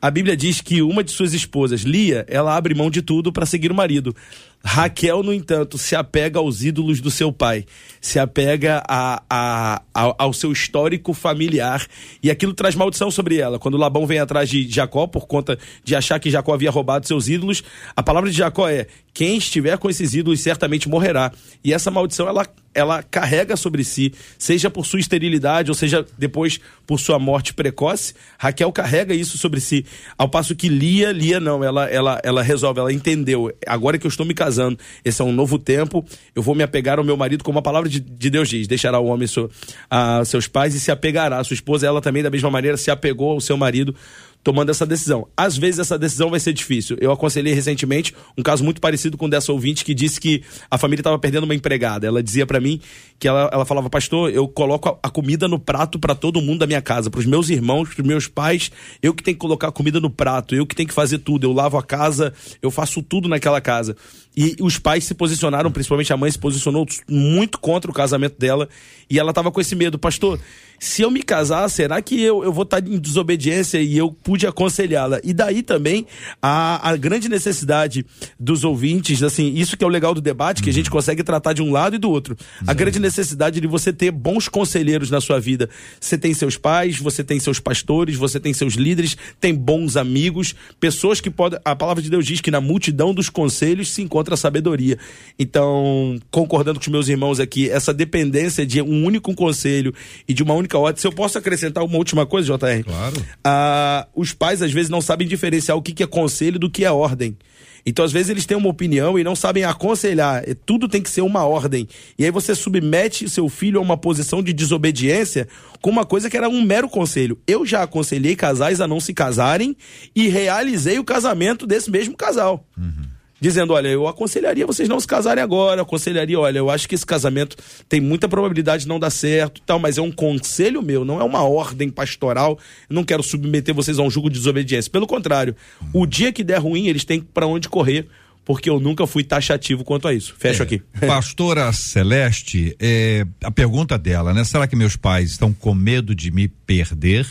[0.00, 3.44] a Bíblia diz que uma de suas esposas, Lia, ela abre mão de tudo para
[3.44, 4.16] seguir o marido.
[4.64, 7.64] Raquel, no entanto, se apega aos ídolos do seu pai,
[8.00, 11.86] se apega a, a, a, ao seu histórico familiar
[12.22, 13.58] e aquilo traz maldição sobre ela.
[13.58, 17.28] Quando Labão vem atrás de Jacó por conta de achar que Jacó havia roubado seus
[17.28, 17.62] ídolos,
[17.96, 21.32] a palavra de Jacó é: quem estiver com esses ídolos certamente morrerá.
[21.62, 26.60] E essa maldição ela, ela carrega sobre si, seja por sua esterilidade ou seja depois
[26.86, 28.14] por sua morte precoce.
[28.38, 29.84] Raquel carrega isso sobre si.
[30.16, 33.52] Ao passo que Lia, Lia não, ela, ela, ela resolve, ela entendeu.
[33.66, 36.98] Agora que eu estou me casando, esse é um novo tempo, eu vou me apegar
[36.98, 39.50] ao meu marido, como a palavra de, de Deus diz: deixará o homem seu,
[39.90, 41.42] a seus pais e se apegará.
[41.44, 43.94] Sua esposa, ela também, da mesma maneira, se apegou ao seu marido
[44.42, 45.26] tomando essa decisão.
[45.36, 46.96] Às vezes essa decisão vai ser difícil.
[47.00, 51.00] Eu aconselhei recentemente um caso muito parecido com dessa ouvinte que disse que a família
[51.00, 52.06] estava perdendo uma empregada.
[52.06, 52.80] Ela dizia para mim
[53.18, 56.60] que ela, ela falava, pastor, eu coloco a, a comida no prato para todo mundo
[56.60, 58.72] da minha casa, para os meus irmãos, para os meus pais,
[59.02, 61.46] eu que tenho que colocar a comida no prato, eu que tenho que fazer tudo,
[61.46, 63.96] eu lavo a casa, eu faço tudo naquela casa.
[64.36, 68.68] E os pais se posicionaram, principalmente a mãe se posicionou muito contra o casamento dela,
[69.08, 70.38] e ela estava com esse medo, pastor
[70.80, 74.46] se eu me casar, será que eu, eu vou estar em desobediência e eu pude
[74.46, 75.20] aconselhá-la?
[75.22, 76.06] E daí também
[76.40, 78.04] a, a grande necessidade
[78.38, 81.52] dos ouvintes, assim, isso que é o legal do debate, que a gente consegue tratar
[81.52, 82.34] de um lado e do outro.
[82.66, 85.68] A grande necessidade de você ter bons conselheiros na sua vida.
[86.00, 90.54] Você tem seus pais, você tem seus pastores, você tem seus líderes, tem bons amigos,
[90.80, 91.60] pessoas que podem.
[91.62, 94.98] A palavra de Deus diz que na multidão dos conselhos se encontra a sabedoria.
[95.38, 99.94] Então, concordando com os meus irmãos aqui, essa dependência de um único conselho
[100.28, 101.00] e de uma única ordem.
[101.00, 102.84] Se eu posso acrescentar uma última coisa, JR?
[102.84, 103.26] Claro.
[103.44, 106.84] Ah, os pais às vezes não sabem diferenciar o que, que é conselho do que
[106.84, 107.36] é ordem.
[107.84, 110.44] Então, às vezes, eles têm uma opinião e não sabem aconselhar.
[110.66, 111.88] Tudo tem que ser uma ordem.
[112.18, 115.48] E aí você submete seu filho a uma posição de desobediência
[115.80, 117.38] com uma coisa que era um mero conselho.
[117.46, 119.76] Eu já aconselhei casais a não se casarem
[120.14, 122.66] e realizei o casamento desse mesmo casal.
[122.76, 126.94] Uhum dizendo: olha, eu aconselharia vocês não se casarem agora, aconselharia, olha, eu acho que
[126.94, 127.56] esse casamento
[127.88, 131.24] tem muita probabilidade de não dar certo, tal, mas é um conselho meu, não é
[131.24, 132.58] uma ordem pastoral.
[132.88, 134.90] Eu não quero submeter vocês a um jugo de desobediência.
[134.90, 135.56] Pelo contrário,
[135.92, 138.06] o dia que der ruim, eles têm para onde correr.
[138.42, 140.34] Porque eu nunca fui taxativo quanto a isso.
[140.36, 140.82] Fecho é, aqui.
[141.06, 144.42] Pastora Celeste, é, a pergunta dela, né?
[144.44, 147.28] Será que meus pais estão com medo de me perder?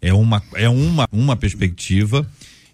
[0.00, 2.28] É uma, é uma, uma perspectiva.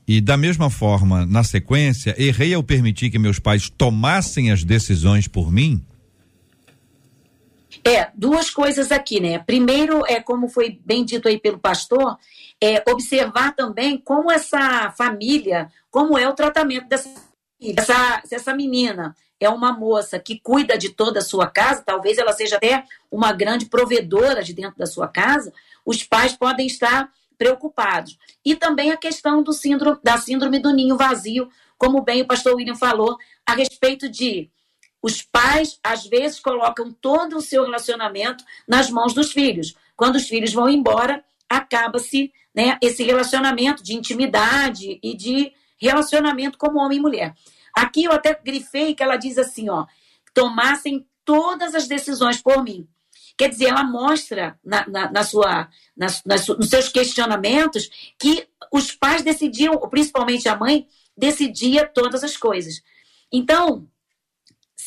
[0.06, 5.26] E da mesma forma, na sequência, errei ao permitir que meus pais tomassem as decisões
[5.26, 5.84] por mim?
[7.82, 9.38] É, duas coisas aqui, né?
[9.38, 12.18] Primeiro, é como foi bem dito aí pelo pastor,
[12.60, 17.10] é observar também como essa família, como é o tratamento dessa
[17.76, 22.32] essa, essa menina é uma moça que cuida de toda a sua casa, talvez ela
[22.32, 25.52] seja até uma grande provedora de dentro da sua casa,
[25.84, 27.10] os pais podem estar
[27.44, 28.16] preocupados.
[28.42, 32.54] E também a questão do síndrome, da síndrome do ninho vazio, como bem o pastor
[32.54, 34.50] William falou, a respeito de
[35.02, 39.74] os pais, às vezes, colocam todo o seu relacionamento nas mãos dos filhos.
[39.94, 46.78] Quando os filhos vão embora, acaba-se né, esse relacionamento de intimidade e de relacionamento como
[46.78, 47.34] homem e mulher.
[47.76, 49.84] Aqui eu até grifei que ela diz assim, ó,
[50.32, 52.88] tomassem todas as decisões por mim.
[53.36, 59.22] Quer dizer, ela mostra na, na, na sua, na, nos seus questionamentos que os pais
[59.22, 62.82] decidiam, principalmente a mãe, decidia todas as coisas.
[63.32, 63.88] Então,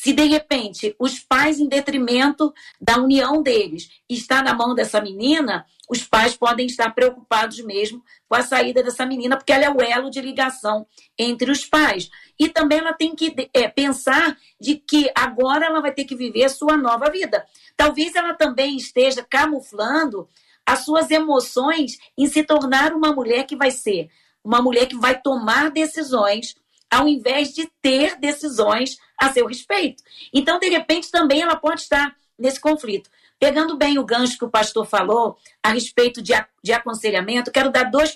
[0.08, 5.65] se de repente os pais, em detrimento da união deles, está na mão dessa menina,
[5.89, 9.82] os pais podem estar preocupados mesmo com a saída dessa menina, porque ela é o
[9.82, 10.88] elo de ligação
[11.20, 12.10] entre os pais.
[12.39, 16.46] E também ela tem que é, pensar de que agora ela vai ter que viver
[16.46, 17.46] a sua nova vida.
[17.76, 20.30] Talvez ela também esteja camuflando
[20.65, 24.10] as suas emoções em se tornar uma mulher que vai ser
[24.48, 26.56] uma mulher que vai tomar decisões
[26.91, 30.04] ao invés de ter decisões a seu respeito.
[30.34, 33.10] Então, de repente, também ela pode estar nesse conflito.
[33.39, 37.84] Pegando bem o gancho que o pastor falou a respeito de, de aconselhamento, quero dar
[37.84, 38.13] dois,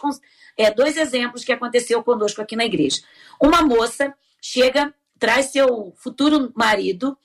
[0.57, 3.01] é, dois exemplos que aconteceu conosco aqui na igreja.
[3.39, 7.17] Uma moça chega, traz seu futuro marido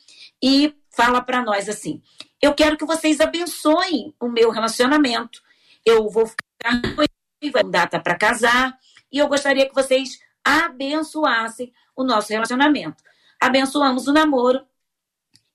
[0.42, 2.02] e fala para nós assim:
[2.40, 5.40] Eu quero que vocês abençoem o meu relacionamento.
[5.84, 8.76] Eu vou ficar noiva, data para casar,
[9.10, 13.02] e eu gostaria que vocês abençoassem o nosso relacionamento.
[13.40, 14.64] Abençoamos o namoro,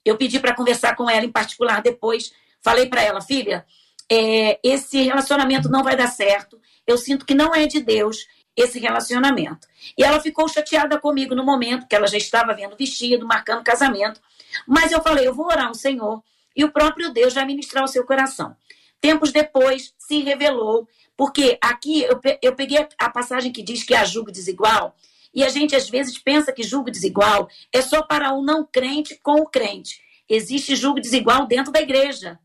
[0.04, 2.34] eu pedi para conversar com ela em particular depois.
[2.62, 3.66] Falei para ela, filha,
[4.12, 6.60] é, esse relacionamento não vai dar certo.
[6.86, 9.68] Eu sinto que não é de Deus esse relacionamento.
[9.98, 14.20] E ela ficou chateada comigo no momento que ela já estava vendo vestido, marcando casamento.
[14.68, 16.22] Mas eu falei, eu vou orar ao Senhor
[16.56, 18.56] e o próprio Deus vai ministrar o seu coração.
[19.02, 20.88] Tempos depois se revelou,
[21.18, 22.06] porque aqui
[22.42, 24.96] eu, peguei a passagem que diz que há julgo desigual,
[25.34, 29.20] e a gente às vezes pensa que julgo desigual é só para o não crente
[29.24, 30.02] com o crente.
[30.30, 32.40] Existe julgo desigual dentro da igreja.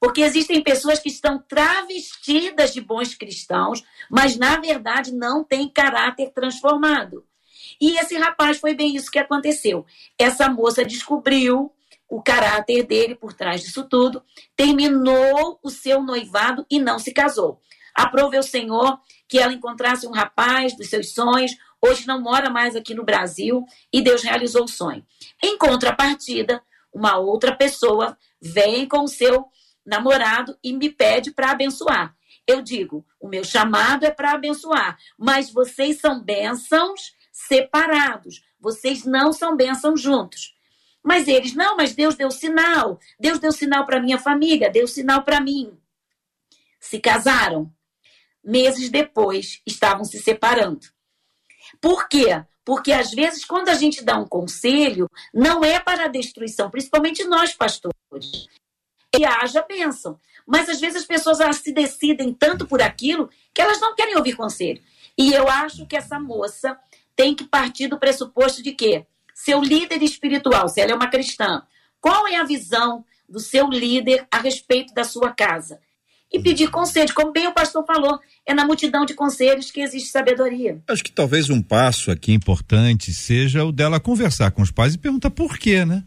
[0.00, 6.30] Porque existem pessoas que estão travestidas de bons cristãos, mas na verdade não têm caráter
[6.30, 7.26] transformado.
[7.80, 9.84] E esse rapaz foi bem isso que aconteceu.
[10.18, 11.73] Essa moça descobriu
[12.08, 14.22] o caráter dele por trás disso tudo,
[14.56, 17.60] terminou o seu noivado e não se casou.
[17.94, 22.76] Aprove o Senhor que ela encontrasse um rapaz dos seus sonhos, hoje não mora mais
[22.76, 25.04] aqui no Brasil e Deus realizou o sonho.
[25.42, 26.62] Em contrapartida,
[26.92, 29.46] uma outra pessoa vem com o seu
[29.84, 32.14] namorado e me pede para abençoar.
[32.46, 38.42] Eu digo, o meu chamado é para abençoar, mas vocês são bênçãos separados.
[38.60, 40.53] Vocês não são bênçãos juntos.
[41.04, 42.98] Mas eles, não, mas Deus deu sinal.
[43.20, 45.78] Deus deu sinal para minha família, deu sinal para mim.
[46.80, 47.70] Se casaram.
[48.42, 50.86] Meses depois, estavam se separando.
[51.80, 52.42] Por quê?
[52.64, 57.24] Porque às vezes, quando a gente dá um conselho, não é para a destruição, principalmente
[57.24, 58.48] nós, pastores.
[59.12, 60.18] Que haja bênção.
[60.46, 64.16] Mas às vezes as pessoas elas se decidem tanto por aquilo que elas não querem
[64.16, 64.82] ouvir conselho.
[65.16, 66.78] E eu acho que essa moça
[67.14, 71.62] tem que partir do pressuposto de que seu líder espiritual, se ela é uma cristã,
[72.00, 75.78] qual é a visão do seu líder a respeito da sua casa?
[76.32, 80.10] E pedir conselho, como bem o pastor falou, é na multidão de conselhos que existe
[80.10, 80.82] sabedoria.
[80.88, 84.98] Acho que talvez um passo aqui importante seja o dela conversar com os pais e
[84.98, 86.02] perguntar por quê, né?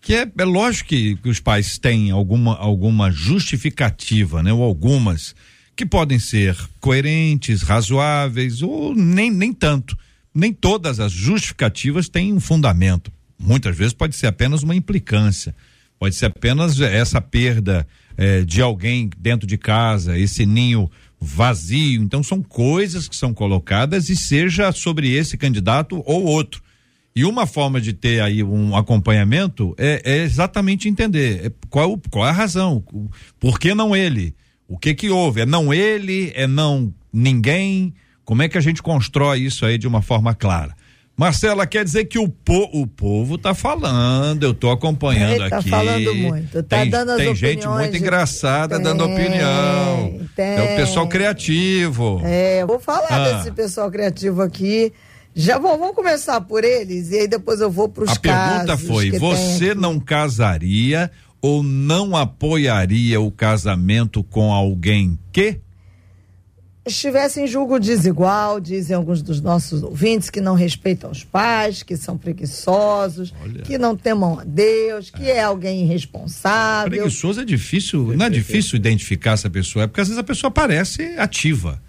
[0.00, 4.52] Que é, é lógico que, que os pais têm alguma, alguma justificativa, né?
[4.52, 5.34] Ou algumas
[5.76, 9.96] que podem ser coerentes, razoáveis ou nem, nem tanto.
[10.38, 13.10] Nem todas as justificativas têm um fundamento.
[13.36, 15.52] Muitas vezes pode ser apenas uma implicância,
[15.98, 17.84] pode ser apenas essa perda
[18.16, 20.88] eh, de alguém dentro de casa, esse ninho
[21.20, 22.00] vazio.
[22.04, 26.62] Então são coisas que são colocadas e seja sobre esse candidato ou outro.
[27.16, 32.24] E uma forma de ter aí um acompanhamento é, é exatamente entender é, qual, qual
[32.24, 32.80] é a razão,
[33.40, 34.36] por que não ele?
[34.68, 35.40] O que que houve?
[35.40, 36.30] É não ele?
[36.36, 37.92] É não ninguém?
[38.28, 40.76] Como é que a gente constrói isso aí de uma forma clara?
[41.16, 45.56] Marcela, quer dizer que o, po, o povo está falando, eu estou acompanhando Ele tá
[45.56, 45.70] aqui.
[45.70, 50.20] falando muito, tá tem, dando as Tem gente muito engraçada tem, dando opinião.
[50.36, 50.44] Tem.
[50.44, 52.20] É o pessoal criativo.
[52.22, 53.32] É, vou falar ah.
[53.32, 54.92] desse pessoal criativo aqui.
[55.34, 58.70] Já vou, vamos começar por eles e aí depois eu vou para os casos.
[58.70, 61.10] A pergunta foi: você não casaria
[61.40, 65.62] ou não apoiaria o casamento com alguém que?
[66.92, 71.96] Estivesse em julgo desigual, dizem alguns dos nossos ouvintes que não respeitam os pais, que
[71.96, 73.62] são preguiçosos, Olha.
[73.62, 76.90] que não temam a Deus, que é, é alguém irresponsável.
[76.90, 80.50] Preguiçoso é difícil, não é difícil identificar essa pessoa, é porque às vezes a pessoa
[80.50, 81.80] parece ativa.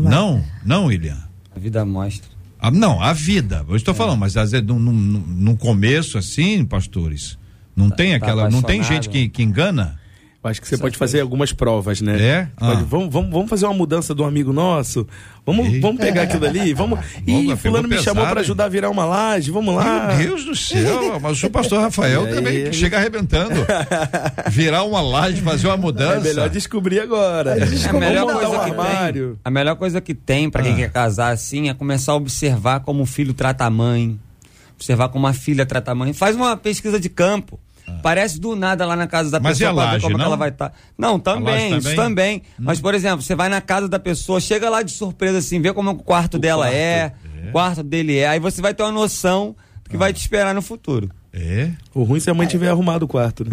[0.00, 1.18] Não, não, William.
[1.54, 2.30] A vida mostra.
[2.58, 3.64] Ah, não, a vida.
[3.68, 3.96] Eu estou é.
[3.96, 7.38] falando, mas às vezes no, no, no começo, assim, pastores,
[7.74, 8.44] não tá, tem tá aquela.
[8.44, 9.98] Tá não tem gente que, que engana?
[10.46, 12.20] Acho que você pode fazer algumas provas, né?
[12.20, 12.48] É?
[12.56, 12.86] Pode, ah.
[12.88, 15.06] vamos, vamos, vamos fazer uma mudança de um amigo nosso.
[15.44, 16.74] Vamos, vamos pegar aquilo ali.
[16.74, 16.98] Vamos.
[17.26, 19.50] Ih, fulano me chamou para ajudar a virar uma laje.
[19.50, 20.14] Vamos lá.
[20.16, 23.54] Meu Deus do céu, mas o pastor Rafael também chega arrebentando.
[24.50, 26.16] Virar uma laje, fazer uma mudança.
[26.16, 27.56] É melhor descobrir agora.
[27.56, 29.36] É a melhor coisa que tem.
[29.44, 30.76] A melhor coisa que tem para quem ah.
[30.76, 34.18] quer casar assim é começar a observar como o filho trata a mãe,
[34.74, 36.12] observar como a filha trata a mãe.
[36.12, 37.58] Faz uma pesquisa de campo.
[38.02, 40.24] Parece do nada lá na casa da Mas pessoa laje, como não?
[40.26, 40.70] ela vai estar.
[40.70, 40.74] Tá.
[40.96, 42.42] Não, também, também, isso também.
[42.58, 42.64] Hum.
[42.64, 45.72] Mas, por exemplo, você vai na casa da pessoa, chega lá de surpresa assim, vê
[45.72, 47.12] como o quarto o dela quarto, é,
[47.44, 49.98] é, o quarto dele é, aí você vai ter uma noção do que ah.
[49.98, 51.10] vai te esperar no futuro.
[51.32, 51.70] É?
[51.94, 53.44] O ruim é se a mãe tiver arrumado o quarto.
[53.44, 53.50] Né?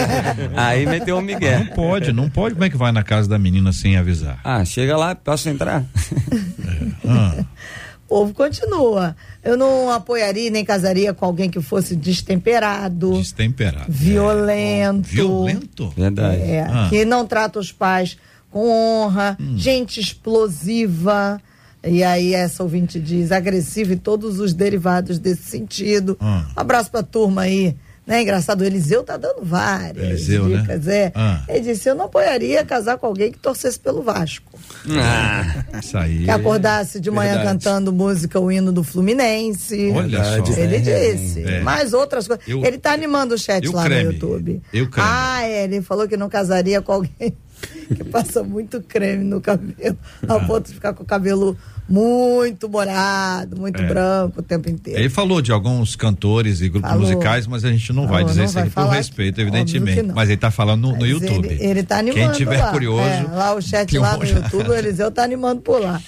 [0.56, 1.58] aí meteu um migué.
[1.58, 2.54] Não pode, não pode.
[2.54, 4.40] Como é que vai na casa da menina sem avisar?
[4.42, 5.82] Ah, chega lá, posso entrar?
[5.82, 7.06] É.
[7.06, 7.44] Ah
[8.08, 9.14] povo continua.
[9.44, 13.12] Eu não apoiaria nem casaria com alguém que fosse destemperado.
[13.12, 13.86] Destemperado.
[13.88, 15.08] Violento.
[15.08, 15.12] É.
[15.12, 15.88] Violento?
[15.90, 16.40] Verdade.
[16.40, 16.86] É, ah.
[16.88, 18.16] Que não trata os pais
[18.50, 19.36] com honra.
[19.38, 19.56] Hum.
[19.56, 21.40] Gente explosiva.
[21.84, 26.16] E aí essa ouvinte diz agressiva e todos os derivados desse sentido.
[26.18, 26.46] Ah.
[26.56, 27.76] Um abraço pra turma aí
[28.08, 28.22] né?
[28.22, 30.62] Engraçado, o Eliseu tá dando várias Eliseu, né?
[30.62, 30.86] dicas.
[30.86, 30.96] Né?
[30.96, 31.12] É.
[31.14, 31.42] Ah.
[31.46, 34.58] Ele disse: eu não apoiaria casar com alguém que torcesse pelo Vasco.
[34.90, 36.24] Ah, isso aí.
[36.24, 37.58] Que acordasse de manhã Verdade.
[37.58, 39.92] cantando música, o hino do Fluminense.
[39.94, 40.58] Olha só.
[40.58, 41.42] Ele disse.
[41.42, 41.60] É.
[41.60, 42.48] Mais outras coisas.
[42.48, 44.04] Eu, ele tá animando o chat lá creme.
[44.04, 44.62] no YouTube.
[44.72, 45.08] Eu creme.
[45.10, 47.36] Ah, é, ele falou que não casaria com alguém
[47.94, 50.46] que passa muito creme no cabelo, a ah.
[50.46, 51.58] ponto de ficar com o cabelo
[51.88, 53.86] muito molhado, muito é.
[53.86, 55.00] branco o tempo inteiro.
[55.00, 57.06] Ele falou de alguns cantores e grupos falou.
[57.06, 60.12] musicais, mas a gente não falou, vai dizer isso aqui por respeito, evidentemente.
[60.14, 61.48] Mas ele está falando no, no YouTube.
[61.48, 62.70] Ele, ele tá animando Quem tiver lá.
[62.70, 63.08] curioso.
[63.08, 66.00] É, lá o chat lá no YouTube, o Eliseu tá animando por lá.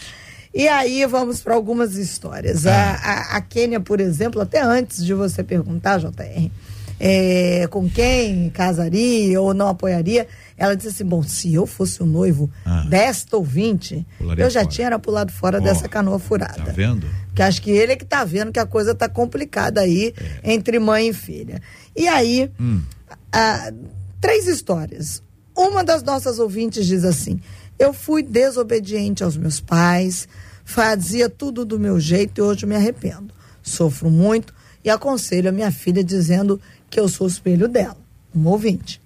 [0.52, 2.66] E aí vamos para algumas histórias.
[2.66, 2.72] Ah.
[2.72, 6.50] A, a, a Quênia, por exemplo, até antes de você perguntar, JR,
[7.02, 12.06] é, com quem casaria ou não apoiaria, ela disse assim: bom, se eu fosse o
[12.06, 12.84] noivo ah.
[12.86, 14.70] desta ouvinte, Pularia eu já fora.
[14.70, 16.62] tinha pulado fora oh, dessa canoa furada.
[16.62, 17.06] Tá vendo?
[17.28, 20.52] Porque acho que ele é que tá vendo que a coisa tá complicada aí é.
[20.52, 21.62] entre mãe e filha.
[21.96, 22.82] E aí, hum.
[23.32, 23.72] ah,
[24.20, 25.22] três histórias.
[25.56, 27.40] Uma das nossas ouvintes diz assim:
[27.78, 30.28] eu fui desobediente aos meus pais,
[30.66, 33.32] fazia tudo do meu jeito e hoje me arrependo.
[33.62, 34.52] Sofro muito
[34.84, 36.60] e aconselho a minha filha dizendo
[36.90, 37.96] que eu sou o espelho dela.
[38.34, 39.00] Um ouvinte.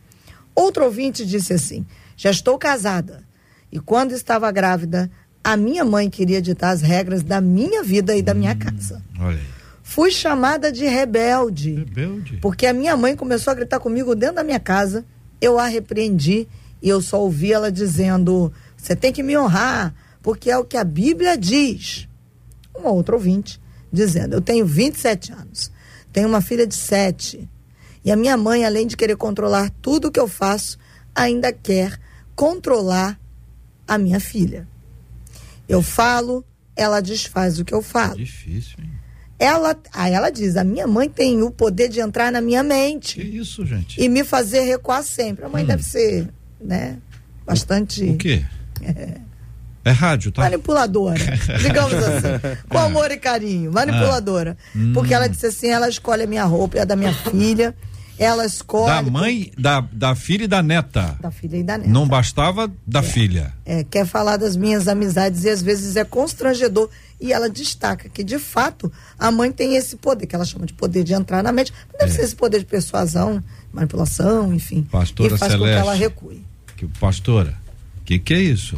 [0.55, 3.23] Outro ouvinte disse assim: já estou casada
[3.71, 5.11] e quando estava grávida,
[5.43, 9.03] a minha mãe queria ditar as regras da minha vida e da minha hum, casa.
[9.19, 9.55] Olha aí.
[9.83, 12.39] Fui chamada de rebelde, rebelde.
[12.39, 15.05] Porque a minha mãe começou a gritar comigo dentro da minha casa.
[15.41, 16.49] Eu a repreendi
[16.81, 20.77] e eu só ouvi ela dizendo: Você tem que me honrar, porque é o que
[20.77, 22.09] a Bíblia diz.
[22.75, 23.61] Uma outra ouvinte
[23.93, 25.71] dizendo: Eu tenho 27 anos,
[26.13, 27.49] tenho uma filha de 7
[28.05, 30.79] e a minha mãe, além de querer controlar tudo que eu faço,
[31.15, 31.99] ainda quer
[32.35, 33.19] controlar
[33.89, 34.69] a minha filha.
[35.69, 36.45] Eu falo,
[36.77, 38.17] ela desfaz o que eu falo.
[38.17, 38.91] Difícil, hein?
[39.39, 43.21] Ela, aí ela diz: a minha mãe tem o poder de entrar na minha mente.
[43.21, 44.01] Que isso, gente?
[44.01, 45.45] E me fazer recuar sempre.
[45.45, 45.67] A mãe hum.
[45.67, 46.29] deve ser,
[46.61, 46.99] né?
[47.45, 48.05] Bastante.
[48.05, 48.45] O, o quê?
[48.83, 49.21] É,
[49.85, 50.43] é rádio, tá?
[50.43, 51.19] Manipuladora,
[51.61, 52.57] digamos assim.
[52.69, 53.73] Com amor e carinho.
[53.73, 54.57] Manipuladora.
[54.61, 54.79] Ah.
[54.79, 54.93] Hum.
[54.93, 57.75] Porque ela disse assim: ela escolhe a minha roupa, é a da minha filha.
[58.19, 58.87] Ela escolhe.
[58.87, 61.17] Da mãe, da, da filha e da neta.
[61.21, 61.91] Da filha e da neta.
[61.91, 63.03] Não bastava da é.
[63.03, 63.53] filha.
[63.65, 66.89] É, quer falar das minhas amizades e às vezes é constrangedor.
[67.21, 70.75] E ela destaca que, de fato, a mãe tem esse poder, que ela chama de
[70.75, 71.73] poder de entrar na mente.
[71.89, 72.15] Mas deve é.
[72.15, 73.43] ser esse poder de persuasão,
[73.73, 74.83] manipulação, enfim.
[74.83, 76.45] Pastora e faz Celeste, com que ela recue.
[76.77, 77.55] Que, pastora,
[78.01, 78.77] o que, que é isso?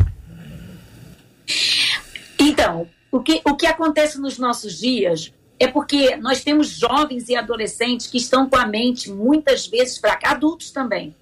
[2.39, 7.37] Então, o que, o que acontece nos nossos dias é porque nós temos jovens e
[7.37, 11.15] adolescentes que estão com a mente muitas vezes fraca, adultos também.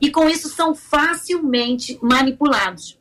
[0.00, 2.98] E com isso são facilmente manipulados.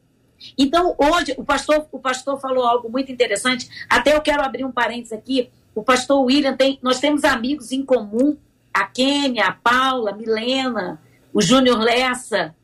[0.58, 3.70] Então, hoje, o pastor, o pastor falou algo muito interessante.
[3.90, 5.50] Até eu quero abrir um parênteses aqui.
[5.74, 6.80] O pastor William tem.
[6.82, 8.38] Nós temos amigos em comum,
[8.74, 11.02] a Kênia, a Paula, a Milena,
[11.34, 12.56] o Júnior Lessa,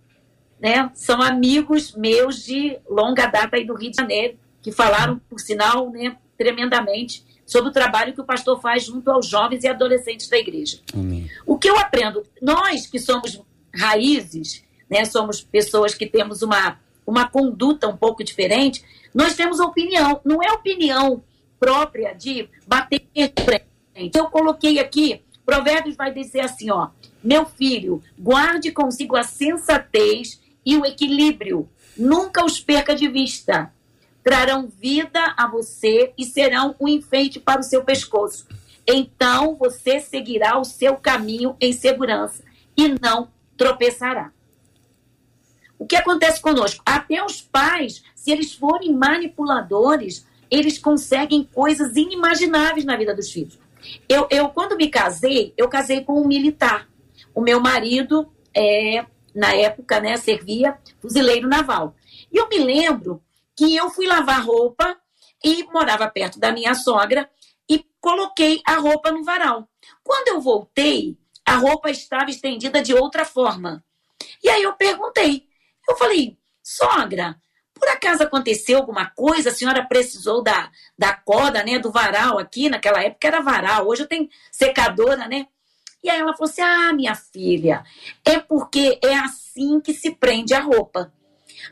[0.59, 0.91] né?
[0.93, 5.89] São amigos meus de longa data aí do Rio de Janeiro, que falaram, por sinal,
[5.91, 10.37] né, tremendamente sobre o trabalho que o pastor faz junto aos jovens e adolescentes da
[10.37, 10.79] igreja.
[10.93, 11.31] Amém.
[11.45, 13.41] O que eu aprendo, nós que somos
[13.73, 18.83] raízes, né, somos pessoas que temos uma, uma conduta um pouco diferente,
[19.15, 21.23] nós temos opinião, não é opinião
[21.57, 24.11] própria de bater frente.
[24.13, 26.89] Eu coloquei aqui, Provérbios vai dizer assim, ó,
[27.23, 33.71] meu filho, guarde consigo a sensatez e o equilíbrio, nunca os perca de vista
[34.27, 38.45] trarão vida a você e serão um enfeite para o seu pescoço.
[38.85, 42.43] Então você seguirá o seu caminho em segurança
[42.75, 44.33] e não tropeçará.
[45.79, 46.83] O que acontece conosco?
[46.85, 53.57] Até os pais, se eles forem manipuladores, eles conseguem coisas inimagináveis na vida dos filhos.
[54.09, 56.89] Eu, eu quando me casei, eu casei com um militar.
[57.33, 61.95] O meu marido, é, na época, né, servia fuzileiro naval.
[62.29, 63.21] E eu me lembro
[63.57, 64.95] que eu fui lavar roupa
[65.43, 67.29] e morava perto da minha sogra
[67.67, 69.67] e coloquei a roupa no varal.
[70.03, 73.83] Quando eu voltei, a roupa estava estendida de outra forma.
[74.43, 75.47] E aí eu perguntei,
[75.89, 77.35] eu falei, sogra,
[77.73, 79.49] por acaso aconteceu alguma coisa?
[79.49, 84.03] A senhora precisou da, da corda, né, do varal aqui, naquela época era varal, hoje
[84.03, 85.47] eu tenho secadora, né?
[86.03, 87.83] E aí ela falou assim: Ah, minha filha,
[88.23, 91.11] é porque é assim que se prende a roupa.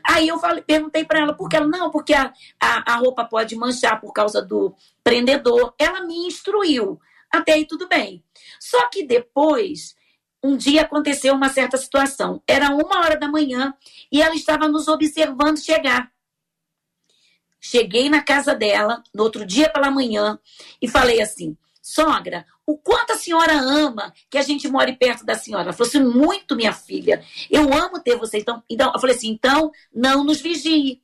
[0.04, 3.24] Aí eu falei, perguntei para ela, por que ela, não, porque a, a, a roupa
[3.24, 5.74] pode manchar por causa do prendedor.
[5.78, 7.00] Ela me instruiu.
[7.32, 8.24] Até aí tudo bem.
[8.60, 9.94] Só que depois,
[10.42, 12.42] um dia aconteceu uma certa situação.
[12.46, 13.74] Era uma hora da manhã
[14.10, 16.10] e ela estava nos observando chegar.
[17.60, 20.38] Cheguei na casa dela, no outro dia pela manhã,
[20.80, 25.36] e falei assim: sogra, o quanto a senhora ama que a gente more perto da
[25.36, 25.64] senhora.
[25.64, 27.24] Ela falou assim, muito, minha filha.
[27.48, 28.38] Eu amo ter você.
[28.38, 31.00] Então, então eu falei assim, então não nos vigie.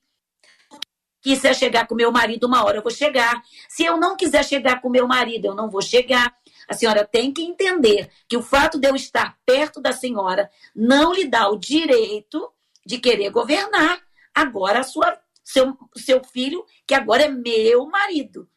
[1.21, 3.41] Quiser chegar com meu marido uma hora, eu vou chegar.
[3.69, 6.35] Se eu não quiser chegar com meu marido, eu não vou chegar.
[6.67, 11.13] A senhora tem que entender que o fato de eu estar perto da senhora não
[11.13, 12.53] lhe dá o direito
[12.85, 14.01] de querer governar
[14.35, 18.49] agora a sua, seu, seu filho, que agora é meu marido.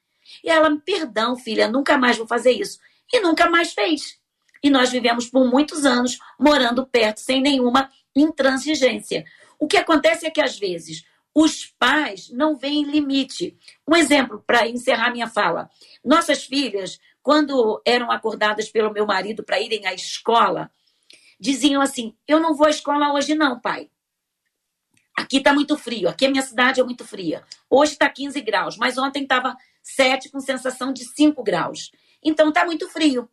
[0.44, 2.80] E ela, perdão, filha, nunca mais vou fazer isso.
[3.16, 4.20] E nunca mais fez.
[4.62, 9.24] E nós vivemos por muitos anos morando perto, sem nenhuma intransigência.
[9.58, 13.58] O que acontece é que, às vezes, os pais não veem limite.
[13.88, 15.70] Um exemplo para encerrar minha fala:
[16.04, 20.70] nossas filhas, quando eram acordadas pelo meu marido para irem à escola,
[21.40, 23.90] diziam assim: Eu não vou à escola hoje, não, pai.
[25.18, 27.46] Aqui está muito frio, aqui a minha cidade é muito fria.
[27.70, 31.92] Hoje está 15 graus, mas ontem estava 7 com sensação de 5 graus.
[32.26, 33.30] Então tá muito frio.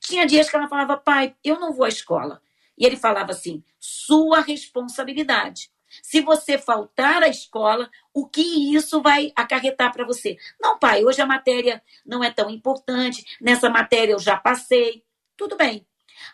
[0.00, 2.42] Tinha dias que ela falava, pai, eu não vou à escola.
[2.76, 5.70] E ele falava assim: sua responsabilidade.
[6.02, 10.38] Se você faltar à escola, o que isso vai acarretar para você?
[10.60, 15.04] Não, pai, hoje a matéria não é tão importante, nessa matéria eu já passei.
[15.36, 15.84] Tudo bem.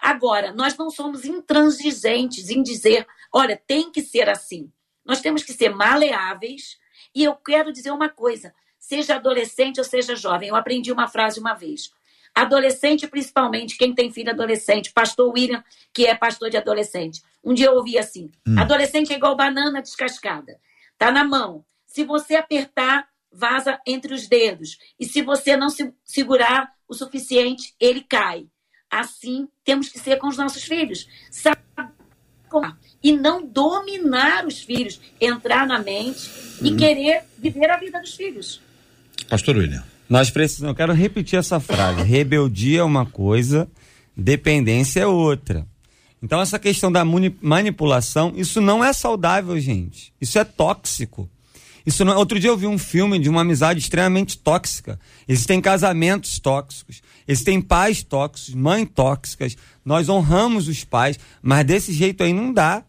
[0.01, 4.71] Agora, nós não somos intransigentes em dizer, olha, tem que ser assim.
[5.05, 6.79] Nós temos que ser maleáveis.
[7.15, 8.55] E eu quero dizer uma coisa:
[8.87, 10.49] seja adolescente ou seja jovem.
[10.49, 11.91] Eu aprendi uma frase uma vez.
[12.33, 17.21] Adolescente, principalmente, quem tem filho adolescente, pastor William, que é pastor de adolescente.
[17.43, 18.59] Um dia eu ouvi assim: hum.
[18.59, 20.61] adolescente é igual banana descascada.
[20.97, 21.65] Tá na mão.
[21.85, 24.79] Se você apertar, vaza entre os dedos.
[25.01, 28.47] E se você não se segurar o suficiente, ele cai.
[28.89, 31.09] Assim temos que ser com os nossos filhos.
[33.03, 36.31] e não dominar os filhos, entrar na mente
[36.63, 36.77] e uhum.
[36.77, 38.65] querer viver a vida dos filhos.
[39.29, 39.83] Pastor William.
[40.09, 43.69] Nós precisamos, eu quero repetir essa frase: rebeldia é uma coisa,
[44.17, 45.67] dependência é outra.
[46.23, 50.13] Então, essa questão da manipulação, isso não é saudável, gente.
[50.21, 51.29] Isso é tóxico.
[51.85, 52.17] Isso não...
[52.17, 54.99] Outro dia eu vi um filme de uma amizade extremamente tóxica.
[55.29, 59.57] Existem casamentos tóxicos, existem pais tóxicos, mães tóxicas.
[59.85, 62.83] Nós honramos os pais, mas desse jeito aí não dá.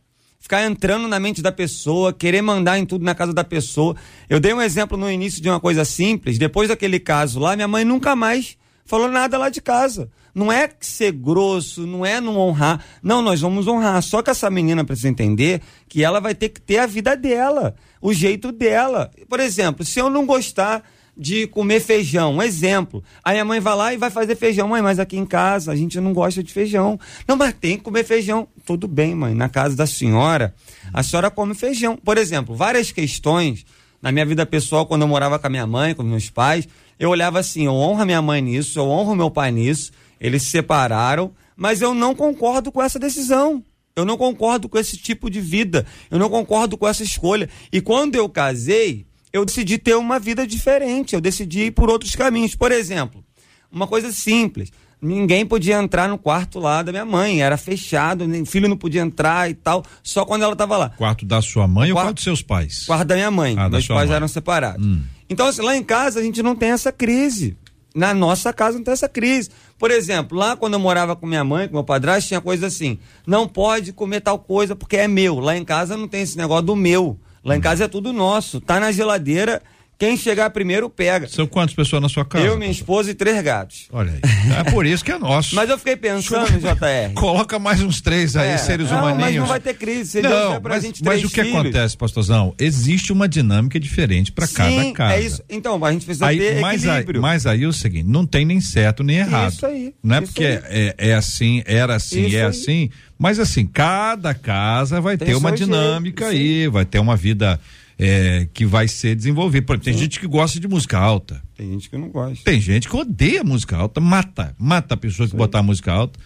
[0.47, 3.97] Ficar entrando na mente da pessoa, querer mandar em tudo na casa da pessoa.
[4.29, 6.37] Eu dei um exemplo no início de uma coisa simples.
[6.37, 10.09] Depois daquele caso lá, minha mãe nunca mais falou nada lá de casa.
[10.33, 12.81] Não é ser grosso, não é não honrar.
[13.03, 14.01] Não, nós vamos honrar.
[14.01, 17.75] Só que essa menina precisa entender que ela vai ter que ter a vida dela,
[18.01, 19.11] o jeito dela.
[19.27, 20.81] Por exemplo, se eu não gostar
[21.17, 23.03] de comer feijão, um exemplo.
[23.23, 24.67] Aí a mãe vai lá e vai fazer feijão.
[24.67, 26.99] Mãe, mas aqui em casa a gente não gosta de feijão.
[27.27, 28.47] Não, mas tem que comer feijão.
[28.65, 29.33] Tudo bem, mãe.
[29.33, 30.53] Na casa da senhora,
[30.93, 31.97] a senhora come feijão.
[31.97, 33.65] Por exemplo, várias questões
[34.01, 36.67] na minha vida pessoal, quando eu morava com a minha mãe, com meus pais,
[36.99, 39.91] eu olhava assim, eu honro a minha mãe nisso, eu honro meu pai nisso,
[40.21, 43.63] eles se separaram, mas eu não concordo com essa decisão.
[43.95, 45.83] Eu não concordo com esse tipo de vida.
[46.11, 47.49] Eu não concordo com essa escolha.
[47.73, 51.13] E quando eu casei, eu decidi ter uma vida diferente.
[51.15, 52.55] Eu decidi ir por outros caminhos.
[52.55, 53.23] Por exemplo,
[53.71, 54.71] uma coisa simples.
[54.99, 59.01] Ninguém podia entrar no quarto lá da minha mãe, era fechado, nem filho não podia
[59.01, 60.89] entrar e tal, só quando ela estava lá.
[60.89, 62.85] Quarto da sua mãe quarto, ou quarto dos seus pais?
[62.87, 63.55] Quarto da minha mãe.
[63.59, 64.15] Ah, Meus pais mãe.
[64.15, 64.83] eram separados.
[64.83, 65.01] Hum.
[65.29, 67.55] Então, assim, lá em casa a gente não tem essa crise.
[67.93, 69.51] Na nossa casa não tem essa crise.
[69.77, 72.97] Por exemplo, lá quando eu morava com minha mãe, com meu padrasto, tinha coisa assim:
[73.25, 75.39] não pode comer tal coisa porque é meu.
[75.39, 77.19] Lá em casa não tem esse negócio do meu.
[77.43, 78.59] Lá em casa é tudo nosso.
[78.59, 79.61] Tá na geladeira
[79.97, 81.27] quem chegar primeiro pega.
[81.27, 82.45] São quantas pessoas na sua casa?
[82.45, 83.87] Eu, minha esposa e três gatos.
[83.91, 84.21] Olha aí.
[84.59, 85.55] É por isso que é nosso.
[85.55, 87.13] mas eu fiquei pensando, JR.
[87.15, 88.57] Coloca mais uns três aí, é.
[88.57, 89.21] seres não, humaninhos.
[89.21, 90.11] Mas não vai ter crise.
[90.11, 91.59] Se não, pra mas, gente mas o que filhos.
[91.59, 92.53] acontece, pastorzão?
[92.59, 95.15] Existe uma dinâmica diferente para cada casa.
[95.15, 95.43] É isso.
[95.49, 97.19] Então, a gente precisa aí, ter mas equilíbrio.
[97.19, 99.51] Aí, mas aí é o seguinte, não tem nem certo nem errado.
[99.51, 99.95] Isso aí.
[100.03, 102.45] Não é porque é, é, assim, era assim, isso é aí.
[102.45, 102.89] assim.
[103.17, 107.59] Mas assim, cada casa vai tem ter uma dinâmica aí, vai ter uma vida
[107.97, 109.65] é, que vai ser desenvolvido.
[109.65, 111.41] Por exemplo, tem gente que gosta de música alta.
[111.55, 112.43] Tem gente que não gosta.
[112.43, 115.31] Tem gente que odeia música alta, mata, mata a pessoa Sim.
[115.31, 116.19] que botar música alta.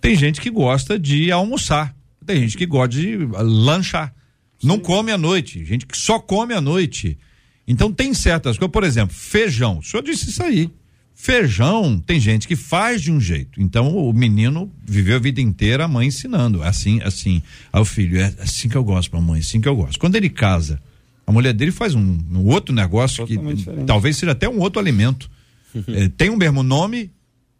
[0.00, 1.94] Tem gente que gosta de almoçar.
[2.24, 4.14] Tem gente que gosta de lanchar.
[4.58, 4.68] Sim.
[4.68, 5.64] Não come à noite.
[5.64, 7.18] Gente que só come à noite.
[7.66, 9.78] Então tem certas coisas, por exemplo, feijão.
[9.78, 10.70] O senhor disse isso aí.
[11.14, 13.60] Feijão, tem gente que faz de um jeito.
[13.60, 16.62] Então o menino viveu a vida inteira a mãe ensinando.
[16.62, 19.98] Assim, assim, ao filho, é assim que eu gosto, mamãe, assim que eu gosto.
[19.98, 20.80] Quando ele casa,
[21.28, 23.86] a mulher dele faz um, um outro negócio Totalmente que diferente.
[23.86, 25.30] talvez seja até um outro alimento.
[25.88, 27.12] é, tem o um mesmo nome,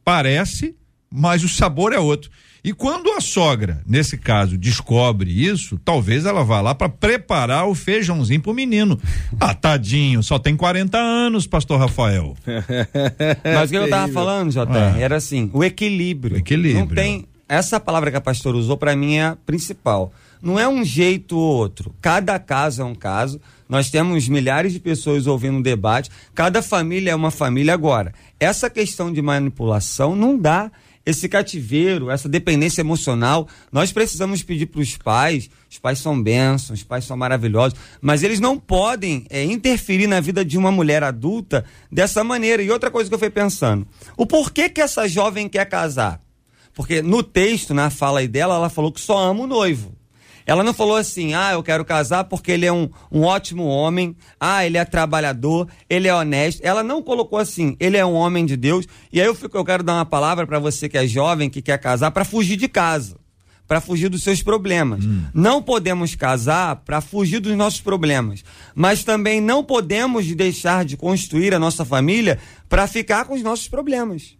[0.02, 0.74] parece,
[1.12, 2.30] mas o sabor é outro.
[2.64, 7.74] E quando a sogra, nesse caso, descobre isso, talvez ela vá lá para preparar o
[7.74, 8.98] feijãozinho pro menino.
[9.38, 12.34] Ah, tadinho, só tem 40 anos, pastor Rafael.
[13.44, 14.98] Mas o que eu tava falando, JR, ah.
[14.98, 16.36] era assim, o equilíbrio.
[16.36, 16.86] O equilíbrio.
[16.86, 20.12] Não tem essa palavra que a pastora usou para mim é a principal.
[20.42, 21.94] Não é um jeito ou outro.
[22.00, 23.40] Cada caso é um caso.
[23.68, 26.10] Nós temos milhares de pessoas ouvindo o debate.
[26.34, 28.14] Cada família é uma família agora.
[28.40, 30.70] Essa questão de manipulação não dá
[31.04, 33.48] esse cativeiro, essa dependência emocional.
[33.72, 35.48] Nós precisamos pedir para os pais.
[35.70, 40.20] Os pais são bênçãos, os pais são maravilhosos, mas eles não podem é, interferir na
[40.20, 42.62] vida de uma mulher adulta dessa maneira.
[42.62, 46.20] E outra coisa que eu fui pensando: o porquê que essa jovem quer casar?
[46.74, 49.97] Porque no texto, na fala dela, ela falou que só ama o noivo.
[50.48, 54.16] Ela não falou assim, ah, eu quero casar porque ele é um, um ótimo homem,
[54.40, 56.62] ah, ele é trabalhador, ele é honesto.
[56.64, 58.86] Ela não colocou assim, ele é um homem de Deus.
[59.12, 61.60] E aí eu, fico, eu quero dar uma palavra para você que é jovem, que
[61.60, 63.16] quer casar, para fugir de casa,
[63.66, 65.04] para fugir dos seus problemas.
[65.04, 65.24] Hum.
[65.34, 68.42] Não podemos casar para fugir dos nossos problemas,
[68.74, 72.38] mas também não podemos deixar de construir a nossa família
[72.70, 74.38] para ficar com os nossos problemas.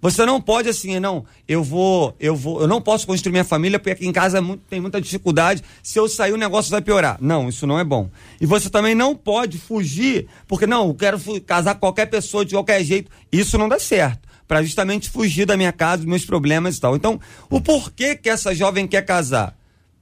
[0.00, 3.78] Você não pode assim, não, eu vou, eu vou, eu não posso construir minha família
[3.78, 5.62] porque aqui em casa é tem muita dificuldade.
[5.82, 7.18] Se eu sair, o negócio vai piorar.
[7.20, 8.10] Não, isso não é bom.
[8.40, 12.82] E você também não pode fugir, porque não, eu quero casar qualquer pessoa de qualquer
[12.84, 13.10] jeito.
[13.30, 14.26] Isso não dá certo.
[14.46, 16.94] Para justamente fugir da minha casa, dos meus problemas e tal.
[16.94, 17.20] Então,
[17.50, 19.56] o porquê que essa jovem quer casar?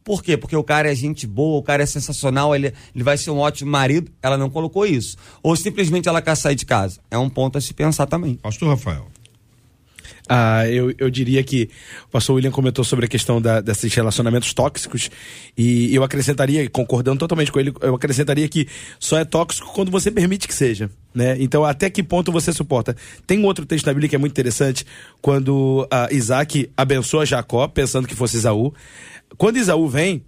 [0.05, 0.37] Por quê?
[0.37, 3.39] Porque o cara é gente boa, o cara é sensacional, ele, ele vai ser um
[3.39, 4.13] ótimo marido.
[4.23, 5.17] Ela não colocou isso.
[5.43, 7.01] Ou simplesmente ela quer sair de casa.
[7.11, 8.35] É um ponto a se pensar também.
[8.35, 9.14] Pastor Rafael.
[10.27, 11.69] Ah, eu, eu diria que
[12.07, 15.11] o pastor William comentou sobre a questão da, desses relacionamentos tóxicos
[15.57, 18.67] e eu acrescentaria, concordando totalmente com ele, eu acrescentaria que
[18.99, 20.91] só é tóxico quando você permite que seja.
[21.15, 21.37] Né?
[21.41, 22.97] Então, até que ponto você suporta?
[23.27, 24.87] Tem um outro texto na Bíblia que é muito interessante,
[25.21, 28.73] quando ah, Isaac abençoa Jacó, pensando que fosse Isaú.
[29.37, 30.25] Quando Isaú vem,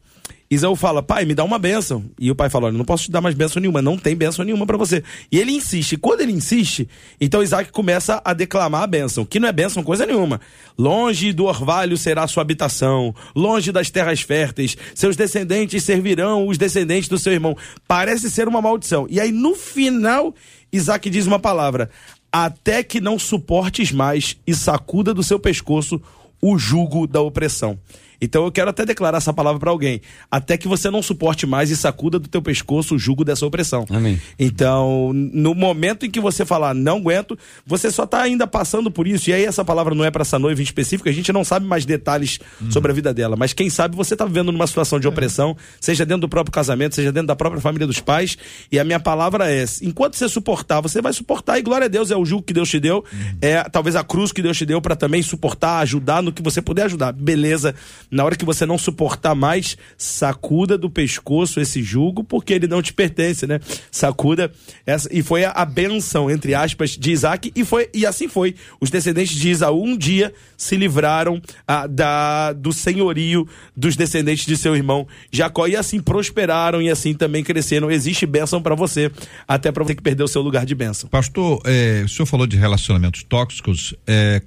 [0.49, 2.05] Isaú fala, pai, me dá uma bênção.
[2.19, 4.45] E o pai fala, olha, não posso te dar mais bênção nenhuma, não tem bênção
[4.45, 5.03] nenhuma para você.
[5.31, 5.97] E ele insiste.
[5.97, 6.89] Quando ele insiste,
[7.21, 10.41] então Isaac começa a declamar a bênção, que não é bênção coisa nenhuma.
[10.79, 17.09] Longe do orvalho será sua habitação, longe das terras férteis, seus descendentes servirão os descendentes
[17.09, 17.57] do seu irmão.
[17.89, 19.07] Parece ser uma maldição.
[19.11, 20.33] E aí, no final,
[20.73, 21.91] Isaac diz uma palavra:
[22.31, 26.01] até que não suportes mais e sacuda do seu pescoço
[26.41, 27.79] o jugo da opressão.
[28.21, 30.01] Então eu quero até declarar essa palavra para alguém,
[30.31, 33.87] até que você não suporte mais e sacuda do teu pescoço o jugo dessa opressão.
[33.91, 34.21] Amém.
[34.39, 39.07] Então, no momento em que você falar não aguento, você só está ainda passando por
[39.07, 39.31] isso.
[39.31, 41.67] E aí essa palavra não é para essa noiva em específico, a gente não sabe
[41.67, 42.71] mais detalhes uhum.
[42.71, 46.05] sobre a vida dela, mas quem sabe você está vivendo numa situação de opressão, seja
[46.05, 48.37] dentro do próprio casamento, seja dentro da própria família dos pais,
[48.71, 52.11] e a minha palavra é, enquanto você suportar, você vai suportar e glória a Deus
[52.11, 53.39] é o jugo que Deus te deu, uhum.
[53.41, 56.61] é talvez a cruz que Deus te deu para também suportar, ajudar no que você
[56.63, 57.13] puder ajudar.
[57.13, 57.75] Beleza?
[58.11, 62.83] Na hora que você não suportar mais, sacuda do pescoço esse jugo, porque ele não
[62.83, 63.61] te pertence, né?
[63.91, 64.51] Sacuda
[64.85, 65.09] essa.
[65.13, 68.55] E foi a, a benção, entre aspas, de Isaac, e, foi, e assim foi.
[68.81, 73.47] Os descendentes de Isaú um dia se livraram ah, da, do senhorio
[73.77, 77.91] dos descendentes de seu irmão Jacó, e assim prosperaram e assim também cresceram.
[77.91, 79.11] Existe bênção para você,
[79.47, 81.09] até para você que perdeu o seu lugar de bênção.
[81.09, 83.95] Pastor, é, o senhor falou de relacionamentos tóxicos.
[84.07, 84.43] É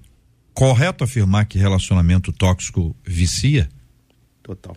[0.60, 3.70] correto afirmar que relacionamento tóxico vicia?
[4.43, 4.76] Total.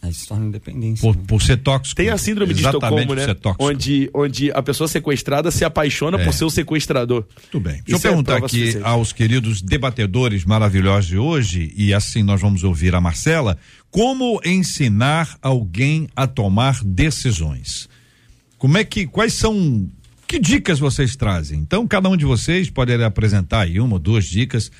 [0.00, 1.02] Aí se torna independência.
[1.02, 1.96] Por, por, ser tóxico.
[1.96, 3.26] Tem a síndrome de Estocolmo, né?
[3.58, 6.24] Onde, onde a pessoa sequestrada se apaixona é.
[6.24, 7.26] por seu sequestrador.
[7.50, 7.82] Tudo bem.
[7.84, 12.40] Deixa Isso eu perguntar é aqui aos queridos debatedores maravilhosos de hoje, e assim nós
[12.40, 13.58] vamos ouvir a Marcela,
[13.90, 17.90] como ensinar alguém a tomar decisões?
[18.56, 19.86] Como é que, quais são,
[20.26, 21.58] que dicas vocês trazem?
[21.58, 24.70] Então, cada um de vocês pode apresentar aí uma ou duas dicas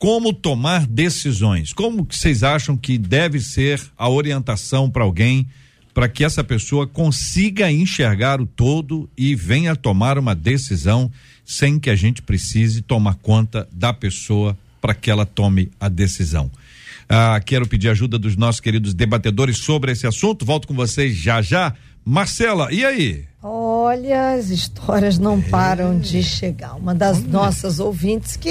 [0.00, 1.74] como tomar decisões.
[1.74, 5.46] Como que vocês acham que deve ser a orientação para alguém
[5.92, 11.10] para que essa pessoa consiga enxergar o todo e venha tomar uma decisão
[11.44, 16.50] sem que a gente precise tomar conta da pessoa para que ela tome a decisão.
[17.06, 20.46] Ah, quero pedir ajuda dos nossos queridos debatedores sobre esse assunto.
[20.46, 21.74] Volto com vocês já já.
[22.02, 23.24] Marcela, e aí?
[23.42, 25.42] Olha, as histórias não é.
[25.42, 26.74] param de chegar.
[26.74, 28.48] Uma das nossas ouvintes que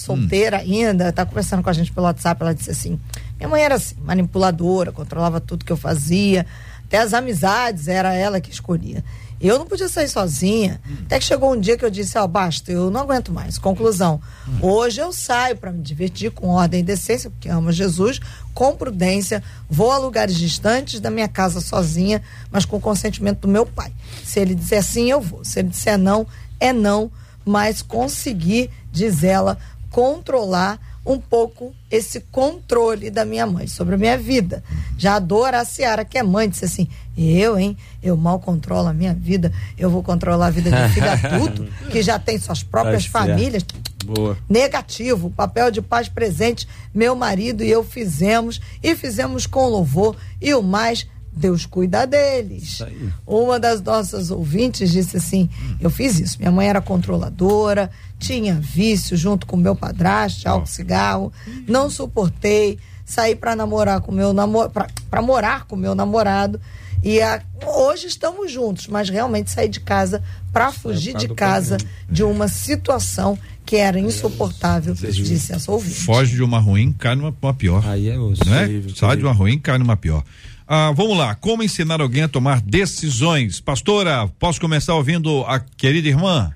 [0.00, 0.60] solteira hum.
[0.60, 2.98] ainda, tá conversando com a gente pelo WhatsApp, ela disse assim:
[3.38, 6.46] minha mãe era assim, manipuladora, controlava tudo que eu fazia,
[6.84, 9.04] até as amizades era ela que escolhia.
[9.40, 10.78] Eu não podia sair sozinha.
[10.86, 10.96] Hum.
[11.06, 13.56] Até que chegou um dia que eu disse: Ó, oh, basta, eu não aguento mais.
[13.56, 14.58] Conclusão: hum.
[14.60, 18.20] hoje eu saio para me divertir com ordem e decência, porque amo Jesus,
[18.52, 22.20] com prudência, vou a lugares distantes da minha casa sozinha,
[22.50, 23.92] mas com o consentimento do meu pai.
[24.22, 25.42] Se ele disser sim, eu vou.
[25.42, 26.26] Se ele disser não,
[26.58, 27.10] é não,
[27.44, 29.56] mas conseguir, diz ela,
[29.90, 34.62] controlar um pouco esse controle da minha mãe sobre a minha vida.
[34.96, 38.88] Já a Dora a Ciara, que é mãe, disse assim: eu, hein, eu mal controlo
[38.88, 42.62] a minha vida, eu vou controlar a vida de filho adulto, que já tem suas
[42.62, 43.64] próprias famílias.
[44.04, 44.36] Boa.
[44.48, 50.54] Negativo, papel de paz presente, meu marido e eu fizemos, e fizemos com louvor, e
[50.54, 52.82] o mais Deus cuida deles.
[53.26, 55.48] Uma das nossas ouvintes disse assim:
[55.80, 56.38] Eu fiz isso.
[56.38, 61.32] Minha mãe era controladora, tinha vício junto com meu padrasto, álcool, cigarro.
[61.66, 62.78] Não suportei.
[63.04, 64.72] Saí para namorar com meu namorado,
[65.10, 66.60] para morar com meu namorado.
[67.02, 70.22] E a, hoje estamos juntos, mas realmente saí de casa
[70.52, 71.78] para fugir de casa
[72.08, 76.02] de uma situação que era insuportável, disse essa ouvinte.
[76.02, 77.86] Foge de uma ruim, cai numa, numa pior.
[77.86, 78.44] Aí é osso.
[78.44, 78.82] Né?
[78.96, 80.24] Sai de uma ruim, cai numa pior.
[80.72, 83.60] Ah, vamos lá, como ensinar alguém a tomar decisões?
[83.60, 86.54] Pastora, posso começar ouvindo a querida irmã?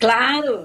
[0.00, 0.64] Claro.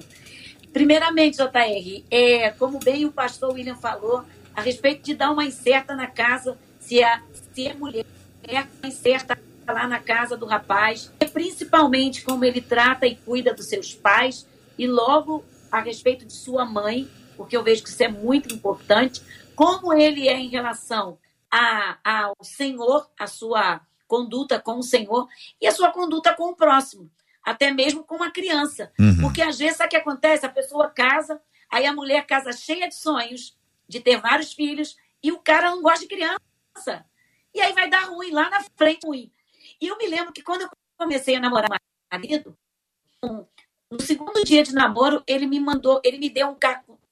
[0.72, 4.24] Primeiramente, JR, é, como bem o pastor William falou,
[4.56, 7.22] a respeito de dar uma incerta na casa, se a,
[7.54, 8.06] se a mulher
[8.48, 13.66] é incerta lá na casa do rapaz, e principalmente como ele trata e cuida dos
[13.66, 18.08] seus pais, e logo a respeito de sua mãe, porque eu vejo que isso é
[18.08, 19.22] muito importante,
[19.54, 21.18] como ele é em relação
[21.54, 25.28] a, ao Senhor, a sua conduta com o Senhor
[25.62, 27.12] e a sua conduta com o próximo,
[27.44, 28.92] até mesmo com a criança.
[29.00, 29.22] Uhum.
[29.22, 30.48] Porque às vezes sabe o que acontece?
[30.48, 31.40] A pessoa casa,
[31.70, 33.56] aí a mulher casa cheia de sonhos,
[33.88, 37.06] de ter vários filhos, e o cara não gosta de criança.
[37.54, 39.32] E aí vai dar ruim, lá na frente ruim.
[39.80, 41.80] E eu me lembro que quando eu comecei a namorar
[42.12, 42.58] marido,
[43.24, 43.46] um,
[43.92, 46.58] No segundo dia de namoro, ele me mandou, ele me deu um,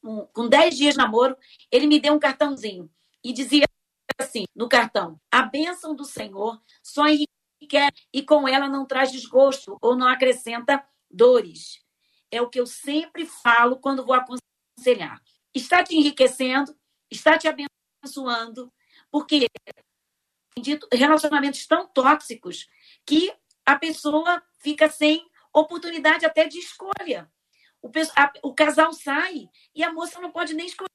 [0.04, 1.38] um com 10 dias de namoro,
[1.72, 2.90] ele me deu um cartãozinho
[3.24, 3.66] e dizia
[4.20, 9.78] assim no cartão: A bênção do Senhor só enriquece e com ela não traz desgosto
[9.82, 11.84] ou não acrescenta dores.
[12.30, 15.22] É o que eu sempre falo quando vou aconselhar.
[15.54, 16.76] Está te enriquecendo,
[17.10, 18.72] está te abençoando,
[19.12, 19.48] porque
[20.92, 22.68] relacionamentos tão tóxicos
[23.06, 23.34] que
[23.66, 27.32] a pessoa fica sem oportunidade até de escolha.
[27.82, 30.90] O, a, o casal sai e a moça não pode nem escolher.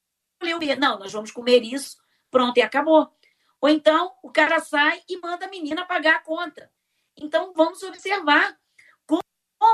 [0.79, 1.97] Não, nós vamos comer isso,
[2.29, 3.11] pronto, e acabou.
[3.59, 6.71] Ou então o cara sai e manda a menina pagar a conta.
[7.15, 8.57] Então vamos observar
[9.05, 9.21] como,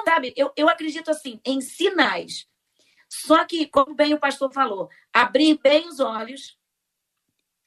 [0.06, 2.48] sabe, eu, eu acredito assim, em sinais.
[3.10, 6.58] Só que, como bem o pastor falou, abrir bem os olhos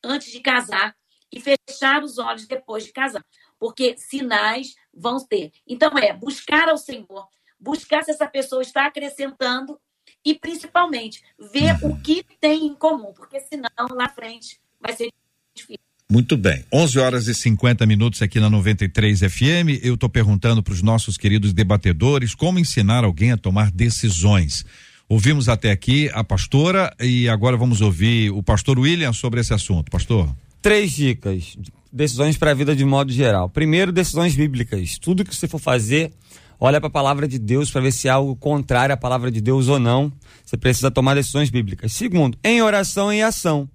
[0.02, 0.96] antes de casar
[1.32, 3.24] e fechar os olhos depois de casar.
[3.58, 5.52] Porque sinais vão ter.
[5.66, 7.28] Então, é buscar ao Senhor,
[7.60, 9.80] buscar se essa pessoa está acrescentando
[10.24, 15.10] e, principalmente, ver o que tem em comum, porque senão lá frente vai ser
[15.54, 15.80] difícil.
[16.08, 16.64] Muito bem.
[16.72, 19.82] 11 horas e 50 minutos aqui na 93 FM.
[19.82, 24.64] Eu estou perguntando para os nossos queridos debatedores como ensinar alguém a tomar decisões.
[25.08, 29.90] Ouvimos até aqui a pastora e agora vamos ouvir o pastor William sobre esse assunto.
[29.90, 30.32] Pastor.
[30.62, 31.56] Três dicas
[31.96, 33.48] decisões para a vida de modo geral.
[33.48, 34.98] Primeiro, decisões bíblicas.
[34.98, 36.12] Tudo que você for fazer,
[36.60, 39.40] olha para a palavra de Deus para ver se é algo contrário à palavra de
[39.40, 40.12] Deus ou não.
[40.44, 41.92] Você precisa tomar decisões bíblicas.
[41.92, 43.68] Segundo, em oração e ação.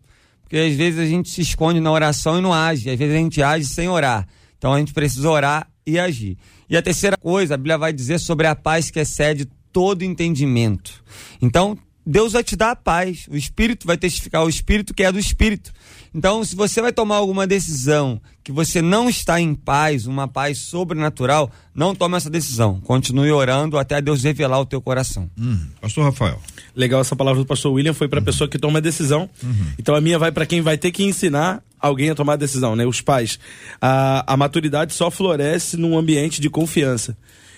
[0.51, 2.89] Porque às vezes a gente se esconde na oração e não age.
[2.89, 4.27] Às vezes a gente age sem orar.
[4.57, 6.37] Então a gente precisa orar e agir.
[6.69, 11.01] E a terceira coisa, a Bíblia vai dizer sobre a paz que excede todo entendimento.
[11.41, 13.25] Então, Deus vai te dar a paz.
[13.29, 15.71] O Espírito vai testificar o Espírito que é do Espírito.
[16.13, 20.57] Então, se você vai tomar alguma decisão que você não está em paz, uma paz
[20.57, 22.81] sobrenatural, não tome essa decisão.
[22.81, 25.29] Continue orando até Deus revelar o teu coração.
[25.39, 25.67] Hum.
[25.79, 26.41] Pastor Rafael.
[26.75, 28.25] Legal essa palavra do pastor William, foi para a uhum.
[28.25, 29.29] pessoa que toma a decisão.
[29.41, 29.67] Uhum.
[29.79, 32.75] Então a minha vai para quem vai ter que ensinar alguém a tomar a decisão,
[32.75, 32.85] né?
[32.85, 33.39] Os pais.
[33.81, 37.17] A, a maturidade só floresce num ambiente de confiança.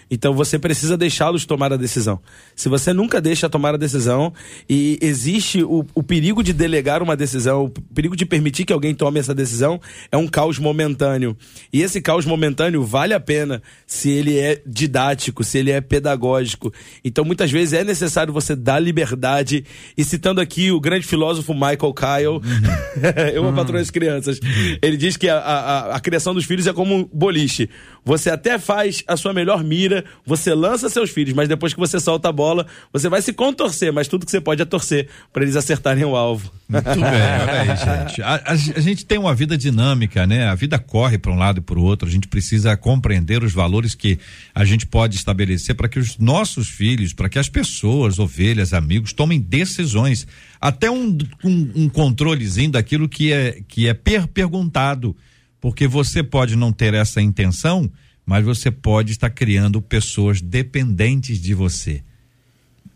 [0.09, 2.19] Então você precisa deixá-los tomar a decisão.
[2.55, 4.33] Se você nunca deixa tomar a decisão
[4.69, 8.93] e existe o, o, perigo de delegar uma decisão, o perigo de permitir que alguém
[8.93, 9.79] tome essa decisão,
[10.11, 11.35] é um caos momentâneo.
[11.71, 16.73] E esse caos momentâneo vale a pena se ele é didático, se ele é pedagógico.
[17.03, 19.65] Então muitas vezes é necessário você dar liberdade.
[19.97, 22.41] E citando aqui o grande filósofo Michael Kyle, uhum.
[23.33, 23.53] eu uhum.
[23.53, 24.39] patroa das crianças,
[24.81, 27.69] ele diz que a, a, a criação dos filhos é como um boliche.
[28.05, 31.99] Você até faz a sua melhor mira, você lança seus filhos, mas depois que você
[31.99, 35.43] solta a bola, você vai se contorcer, mas tudo que você pode é torcer para
[35.43, 36.51] eles acertarem o alvo.
[36.67, 38.21] Muito bem, olha aí, gente.
[38.21, 40.47] A, a, a, gente tem uma vida dinâmica, né?
[40.47, 42.07] A vida corre para um lado e para o outro.
[42.07, 44.19] A gente precisa compreender os valores que
[44.53, 49.13] a gente pode estabelecer para que os nossos filhos, para que as pessoas, ovelhas, amigos,
[49.13, 50.27] tomem decisões.
[50.59, 55.15] Até um, um, um controlezinho daquilo que é, que é per perguntado
[55.63, 57.89] porque você pode não ter essa intenção,
[58.25, 62.03] mas você pode estar criando pessoas dependentes de você.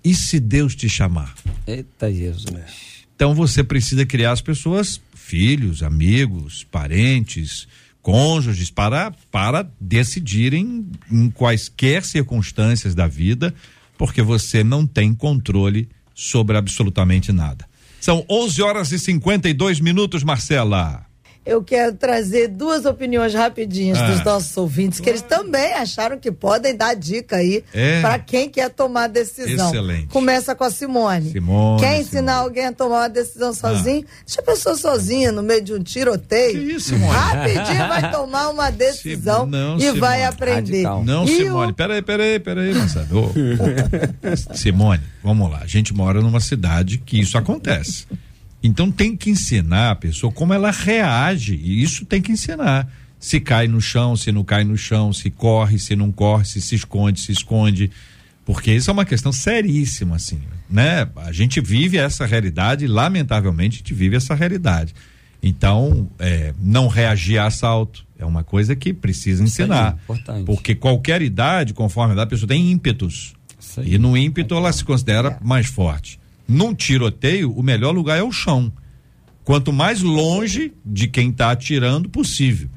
[0.03, 1.33] E se Deus te chamar?
[1.65, 3.05] Eita Jesus.
[3.15, 7.69] Então você precisa criar as pessoas, filhos, amigos, parentes,
[8.01, 13.55] cônjuges, para, para decidirem em quaisquer circunstâncias da vida,
[13.97, 17.65] porque você não tem controle sobre absolutamente nada.
[18.01, 21.06] São 11 horas e 52 minutos, Marcela
[21.47, 24.11] eu quero trazer duas opiniões rapidinhas ah.
[24.11, 28.01] dos nossos ouvintes, que eles também acharam que podem dar dica aí é.
[28.01, 29.69] para quem quer tomar decisão.
[29.69, 30.07] Excelente.
[30.07, 31.31] Começa com a Simone.
[31.31, 32.47] Simone quer ensinar Simone.
[32.47, 34.05] alguém a tomar uma decisão sozinho?
[34.05, 34.23] Ah.
[34.25, 36.59] Deixa a pessoa sozinha no meio de um tiroteio.
[36.59, 37.13] Que isso, Simone?
[37.13, 39.99] Rapidinho vai tomar uma decisão não, e Simone.
[40.01, 40.83] vai aprender.
[40.83, 41.03] Radical.
[41.05, 41.75] Não, e Simone, o...
[41.75, 42.73] peraí, peraí, peraí,
[43.13, 44.51] oh.
[44.53, 45.59] Simone, vamos lá.
[45.59, 48.05] A gente mora numa cidade que isso acontece.
[48.61, 52.91] Então tem que ensinar a pessoa como ela reage, e isso tem que ensinar.
[53.19, 56.61] Se cai no chão, se não cai no chão, se corre, se não corre, se
[56.61, 57.91] se esconde, se esconde.
[58.45, 60.39] Porque isso é uma questão seríssima, assim,
[60.69, 61.07] né?
[61.17, 64.93] A gente vive essa realidade, lamentavelmente, a gente vive essa realidade.
[65.41, 69.97] Então, é, não reagir a assalto é uma coisa que precisa ensinar.
[70.27, 73.33] Aí, porque qualquer idade, conforme a idade, a pessoa tem ímpetos.
[73.83, 75.37] E no ímpeto ela se considera é.
[75.45, 76.19] mais forte.
[76.47, 78.71] Num tiroteio, o melhor lugar é o chão.
[79.43, 82.69] Quanto mais longe de quem está atirando possível.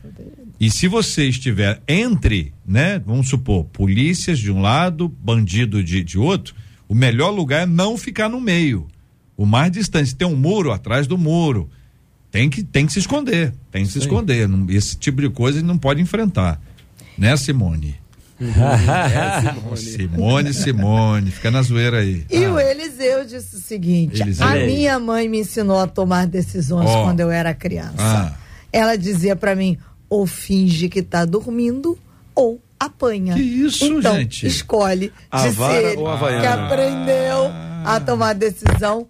[0.59, 6.19] E se você estiver entre, né, vamos supor, polícias de um lado, bandido de, de
[6.19, 6.55] outro,
[6.87, 8.87] o melhor lugar é não ficar no meio.
[9.37, 11.71] O mais distante, tem um muro atrás do muro.
[12.31, 14.49] Tem que, tem que se esconder, tem que se esconder.
[14.69, 16.61] Esse tipo de coisa não pode enfrentar.
[17.17, 17.97] Né, Simone?
[18.41, 19.77] É, Simone.
[19.77, 22.25] Simone, Simone, fica na zoeira aí.
[22.31, 22.53] E ah.
[22.53, 24.47] o Eliseu disse o seguinte: Eliseu.
[24.47, 27.05] a minha mãe me ensinou a tomar decisões oh.
[27.05, 27.95] quando eu era criança.
[27.99, 28.35] Ah.
[28.73, 29.79] Ela dizia para mim:
[30.09, 31.99] ou finge que tá dormindo,
[32.35, 33.35] ou apanha.
[33.35, 34.47] Que isso, então, gente?
[34.47, 35.13] escolhe.
[35.33, 37.51] Disse ele que aprendeu
[37.85, 39.07] a tomar decisão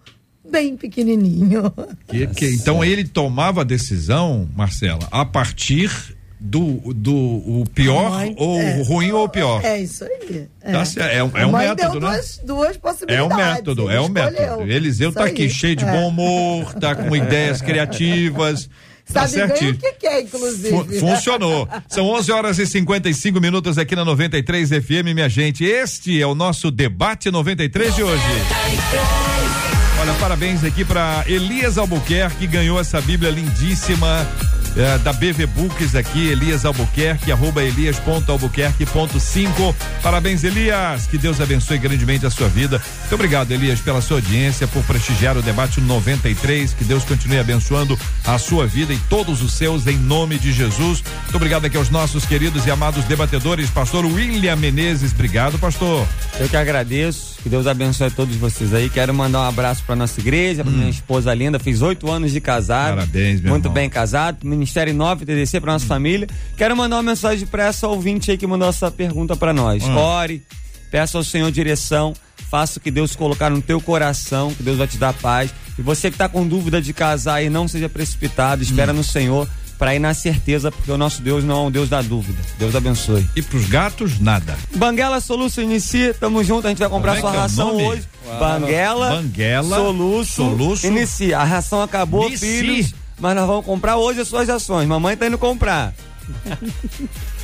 [0.49, 1.73] bem pequenininho.
[2.07, 5.89] Que, que, então ele tomava a decisão, Marcela, a partir
[6.43, 9.63] do, do o pior mãe, ou é, ruim ou pior.
[9.63, 10.47] É isso aí.
[10.59, 12.09] É, tá é, é um método, né?
[12.09, 13.31] Duas, duas possibilidades.
[13.31, 14.63] É um método, é um método.
[14.63, 18.67] Eliseu tá aqui cheio de bom humor, tá com ideias criativas.
[19.13, 20.99] Tá Sabe bem o que, que é, inclusive.
[20.99, 21.67] funcionou.
[21.87, 25.63] São 11 horas e 55 minutos aqui na 93 FM, minha gente.
[25.63, 28.23] Este é o nosso debate 93 de hoje.
[29.99, 34.25] Olha, parabéns aqui para Elias Albuquerque, que ganhou essa Bíblia lindíssima
[34.75, 39.75] é, da BV Books aqui, Elias Albuquerque, arroba elias.albuquerque.5.
[40.01, 41.07] Parabéns, Elias.
[41.07, 42.81] Que Deus abençoe grandemente a sua vida.
[43.01, 46.73] Muito obrigado, Elias, pela sua audiência, por prestigiar o debate 93.
[46.73, 51.03] Que Deus continue abençoando a sua vida e todos os seus, em nome de Jesus.
[51.23, 55.11] Muito obrigado aqui aos nossos queridos e amados debatedores, pastor William Menezes.
[55.11, 56.07] Obrigado, pastor.
[56.39, 57.40] Eu que agradeço.
[57.43, 58.87] Que Deus abençoe a todos vocês aí.
[58.87, 60.77] Quero mandar um abraço para nossa igreja, para hum.
[60.77, 61.57] minha esposa linda.
[61.57, 62.95] Fiz oito anos de casado.
[62.95, 63.73] Parabéns, meu Muito irmão.
[63.73, 64.45] bem casado.
[64.45, 65.87] Ministério 9 TDC para nossa hum.
[65.87, 66.27] família.
[66.55, 69.83] Quero mandar uma mensagem para essa ouvinte aí que mandou essa pergunta para nós.
[69.83, 69.95] Hum.
[69.95, 70.43] Ore,
[70.91, 72.13] peça ao Senhor direção,
[72.49, 75.51] faça o que Deus colocar no teu coração, que Deus vai te dar paz.
[75.79, 78.97] E você que está com dúvida de casar e não seja precipitado, espera hum.
[78.97, 79.49] no Senhor
[79.81, 82.37] para ir na certeza, porque o nosso Deus não é um Deus da dúvida.
[82.59, 83.27] Deus abençoe.
[83.35, 84.55] E pros gatos, nada.
[84.75, 88.03] Banguela Soluço Inicia, tamo junto, a gente vai comprar Como é sua é ração hoje.
[88.27, 88.39] Uau.
[88.39, 91.39] Banguela, Banguela Soluço, Soluço Inicia.
[91.39, 92.45] A ração acabou, Inici.
[92.45, 94.87] filhos, mas nós vamos comprar hoje as suas ações.
[94.87, 95.95] Mamãe tá indo comprar.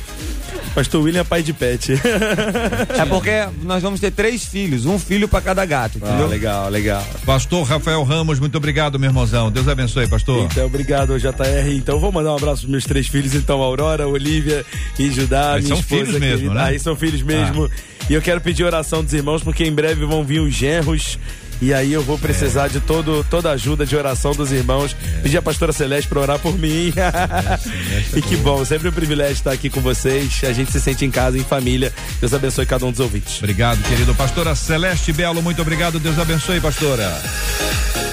[0.74, 1.92] Pastor William é pai de pet.
[1.94, 3.30] é porque
[3.62, 6.26] nós vamos ter três filhos, um filho para cada gato, entendeu?
[6.26, 7.04] Ah, legal, legal.
[7.24, 9.50] Pastor Rafael Ramos, muito obrigado, meu irmãozão.
[9.50, 10.44] Deus abençoe, pastor.
[10.44, 11.72] Então, obrigado, JR.
[11.74, 14.64] Então, vou mandar um abraço pros meus três filhos, então, Aurora, Olivia
[14.98, 16.04] e Judá, Mas minha são esposa.
[16.04, 16.62] Filhos mesmo, né?
[16.62, 17.64] Aí são filhos mesmo.
[17.64, 18.04] Ah.
[18.08, 21.18] E eu quero pedir oração dos irmãos, porque em breve vão vir os genros
[21.60, 22.68] e aí eu vou precisar é.
[22.68, 24.94] de todo, toda a ajuda de oração dos irmãos.
[25.18, 25.20] É.
[25.22, 26.92] Pedir a pastora Celeste para orar por mim.
[26.96, 30.40] É, e que bom, sempre um privilégio estar aqui com vocês.
[30.44, 31.92] A gente se sente em casa, em família.
[32.20, 33.38] Deus abençoe cada um dos ouvintes.
[33.38, 34.14] Obrigado, querido.
[34.14, 35.98] Pastora Celeste Belo, muito obrigado.
[35.98, 37.20] Deus abençoe, pastora.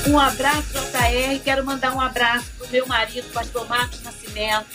[0.07, 1.39] Um abraço, JR.
[1.43, 4.67] Quero mandar um abraço pro meu marido, pastor Marcos Nascimento,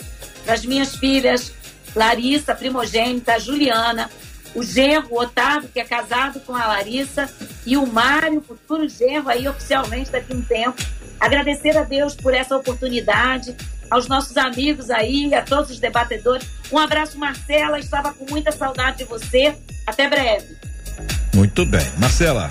[0.43, 1.53] para as minhas filhas,
[1.95, 4.09] Larissa, primogênita, Juliana,
[4.53, 7.29] o genro Otávio, que é casado com a Larissa,
[7.65, 10.81] e o Mário, futuro genro, aí oficialmente daqui a um tempo.
[11.19, 13.55] Agradecer a Deus por essa oportunidade,
[13.89, 16.47] aos nossos amigos aí, a todos os debatedores.
[16.71, 19.55] Um abraço, Marcela, estava com muita saudade de você.
[19.85, 20.57] Até breve.
[21.33, 21.85] Muito bem.
[21.97, 22.47] Marcela.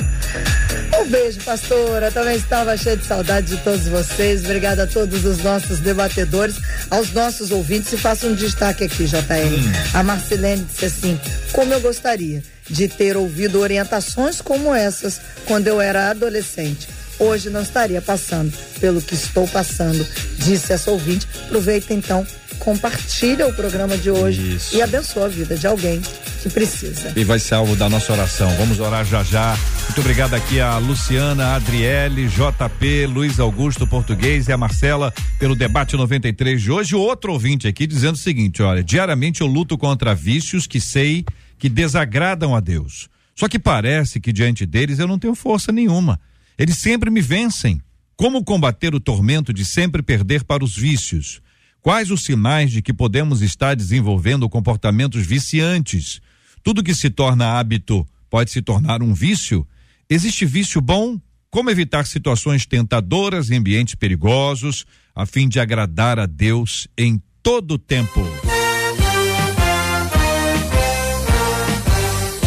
[0.99, 2.11] Um beijo, pastora.
[2.11, 4.45] Também estava cheio de saudade de todos vocês.
[4.45, 6.57] Obrigada a todos os nossos debatedores,
[6.91, 7.93] aos nossos ouvintes.
[7.93, 9.16] E faço um destaque aqui, JR.
[9.18, 9.72] Hum.
[9.95, 11.20] A Marcelene disse assim:
[11.53, 16.88] como eu gostaria de ter ouvido orientações como essas quando eu era adolescente.
[17.18, 20.07] Hoje não estaria passando pelo que estou passando,
[20.38, 21.28] disse essa ouvinte.
[21.45, 22.26] Aproveita então
[22.61, 24.77] compartilha o programa de hoje Isso.
[24.77, 26.01] e abençoa a vida de alguém
[26.43, 27.13] que precisa.
[27.17, 28.49] E vai ser alvo da nossa oração.
[28.57, 29.59] Vamos orar já já.
[29.87, 35.57] Muito obrigado aqui a Luciana, a Adriele, JP, Luiz Augusto Português e a Marcela pelo
[35.57, 36.95] debate 93 de hoje.
[36.95, 41.25] Outro ouvinte aqui dizendo o seguinte: olha, diariamente eu luto contra vícios que sei
[41.59, 43.09] que desagradam a Deus.
[43.35, 46.21] Só que parece que diante deles eu não tenho força nenhuma.
[46.59, 47.81] Eles sempre me vencem.
[48.17, 51.41] Como combater o tormento de sempre perder para os vícios?
[51.83, 56.20] Quais os sinais de que podemos estar desenvolvendo comportamentos viciantes?
[56.62, 59.66] Tudo que se torna hábito pode se tornar um vício?
[60.09, 61.18] Existe vício bom?
[61.51, 67.72] Como evitar situações tentadoras em ambientes perigosos, a fim de agradar a Deus em todo
[67.72, 68.20] o tempo?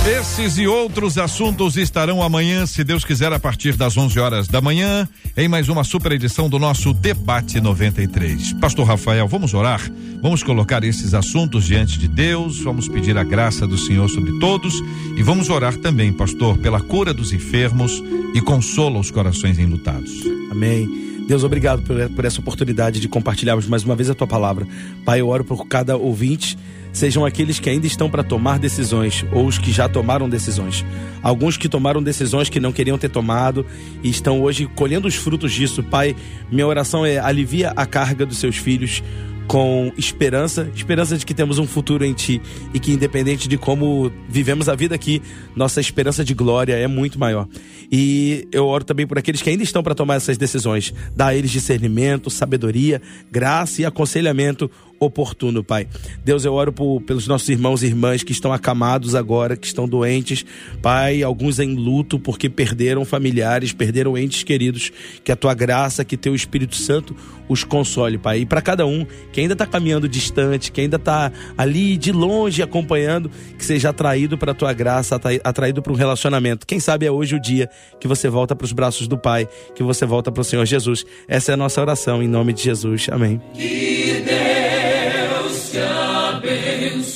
[0.06, 4.60] Esses e outros assuntos estarão amanhã, se Deus quiser, a partir das 11 horas da
[4.60, 8.52] manhã, em mais uma super edição do nosso Debate 93.
[8.60, 9.80] Pastor Rafael, vamos orar?
[10.22, 14.74] Vamos colocar esses assuntos diante de Deus, vamos pedir a graça do Senhor sobre todos
[15.16, 20.12] e vamos orar também, pastor, pela cura dos enfermos e consola os corações enlutados.
[20.52, 21.13] Amém.
[21.28, 24.68] Deus, obrigado por, essa oportunidade de compartilharmos mais uma vez a tua palavra.
[25.06, 26.58] Pai, eu oro por cada ouvinte
[26.94, 30.86] sejam aqueles que ainda estão para tomar decisões ou os que já tomaram decisões.
[31.24, 33.66] Alguns que tomaram decisões que não queriam ter tomado
[34.04, 35.82] e estão hoje colhendo os frutos disso.
[35.82, 36.16] Pai,
[36.52, 39.02] minha oração é alivia a carga dos seus filhos
[39.48, 42.42] com esperança, esperança de que temos um futuro em Ti
[42.74, 45.22] e que, independente de como vivemos a vida aqui,
[45.56, 47.48] nossa esperança de glória é muito maior.
[47.92, 51.36] E eu oro também por aqueles que ainda estão para tomar essas decisões, dá a
[51.36, 54.70] eles discernimento, sabedoria, graça e aconselhamento
[55.04, 55.88] oportuno, Pai.
[56.24, 59.88] Deus, eu oro por, pelos nossos irmãos e irmãs que estão acamados agora, que estão
[59.88, 60.46] doentes,
[60.82, 64.92] Pai, alguns em luto porque perderam familiares, perderam entes queridos.
[65.24, 67.16] Que a tua graça, que teu Espírito Santo
[67.48, 68.40] os console, Pai.
[68.40, 72.62] E para cada um que ainda está caminhando distante, que ainda está ali de longe
[72.62, 76.66] acompanhando, que seja atraído para a tua graça, atraído para um relacionamento.
[76.66, 79.84] Quem sabe é hoje o dia que você volta para os braços do Pai, que
[79.84, 81.06] você volta para o Senhor Jesus.
[81.28, 83.08] Essa é a nossa oração, em nome de Jesus.
[83.12, 83.42] Amém.
[83.54, 84.93] Que Deus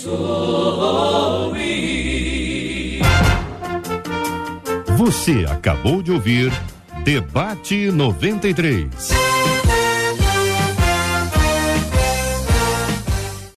[0.08, 1.68] abençoe.
[4.97, 6.51] Você acabou de ouvir
[7.03, 8.88] Debate 93.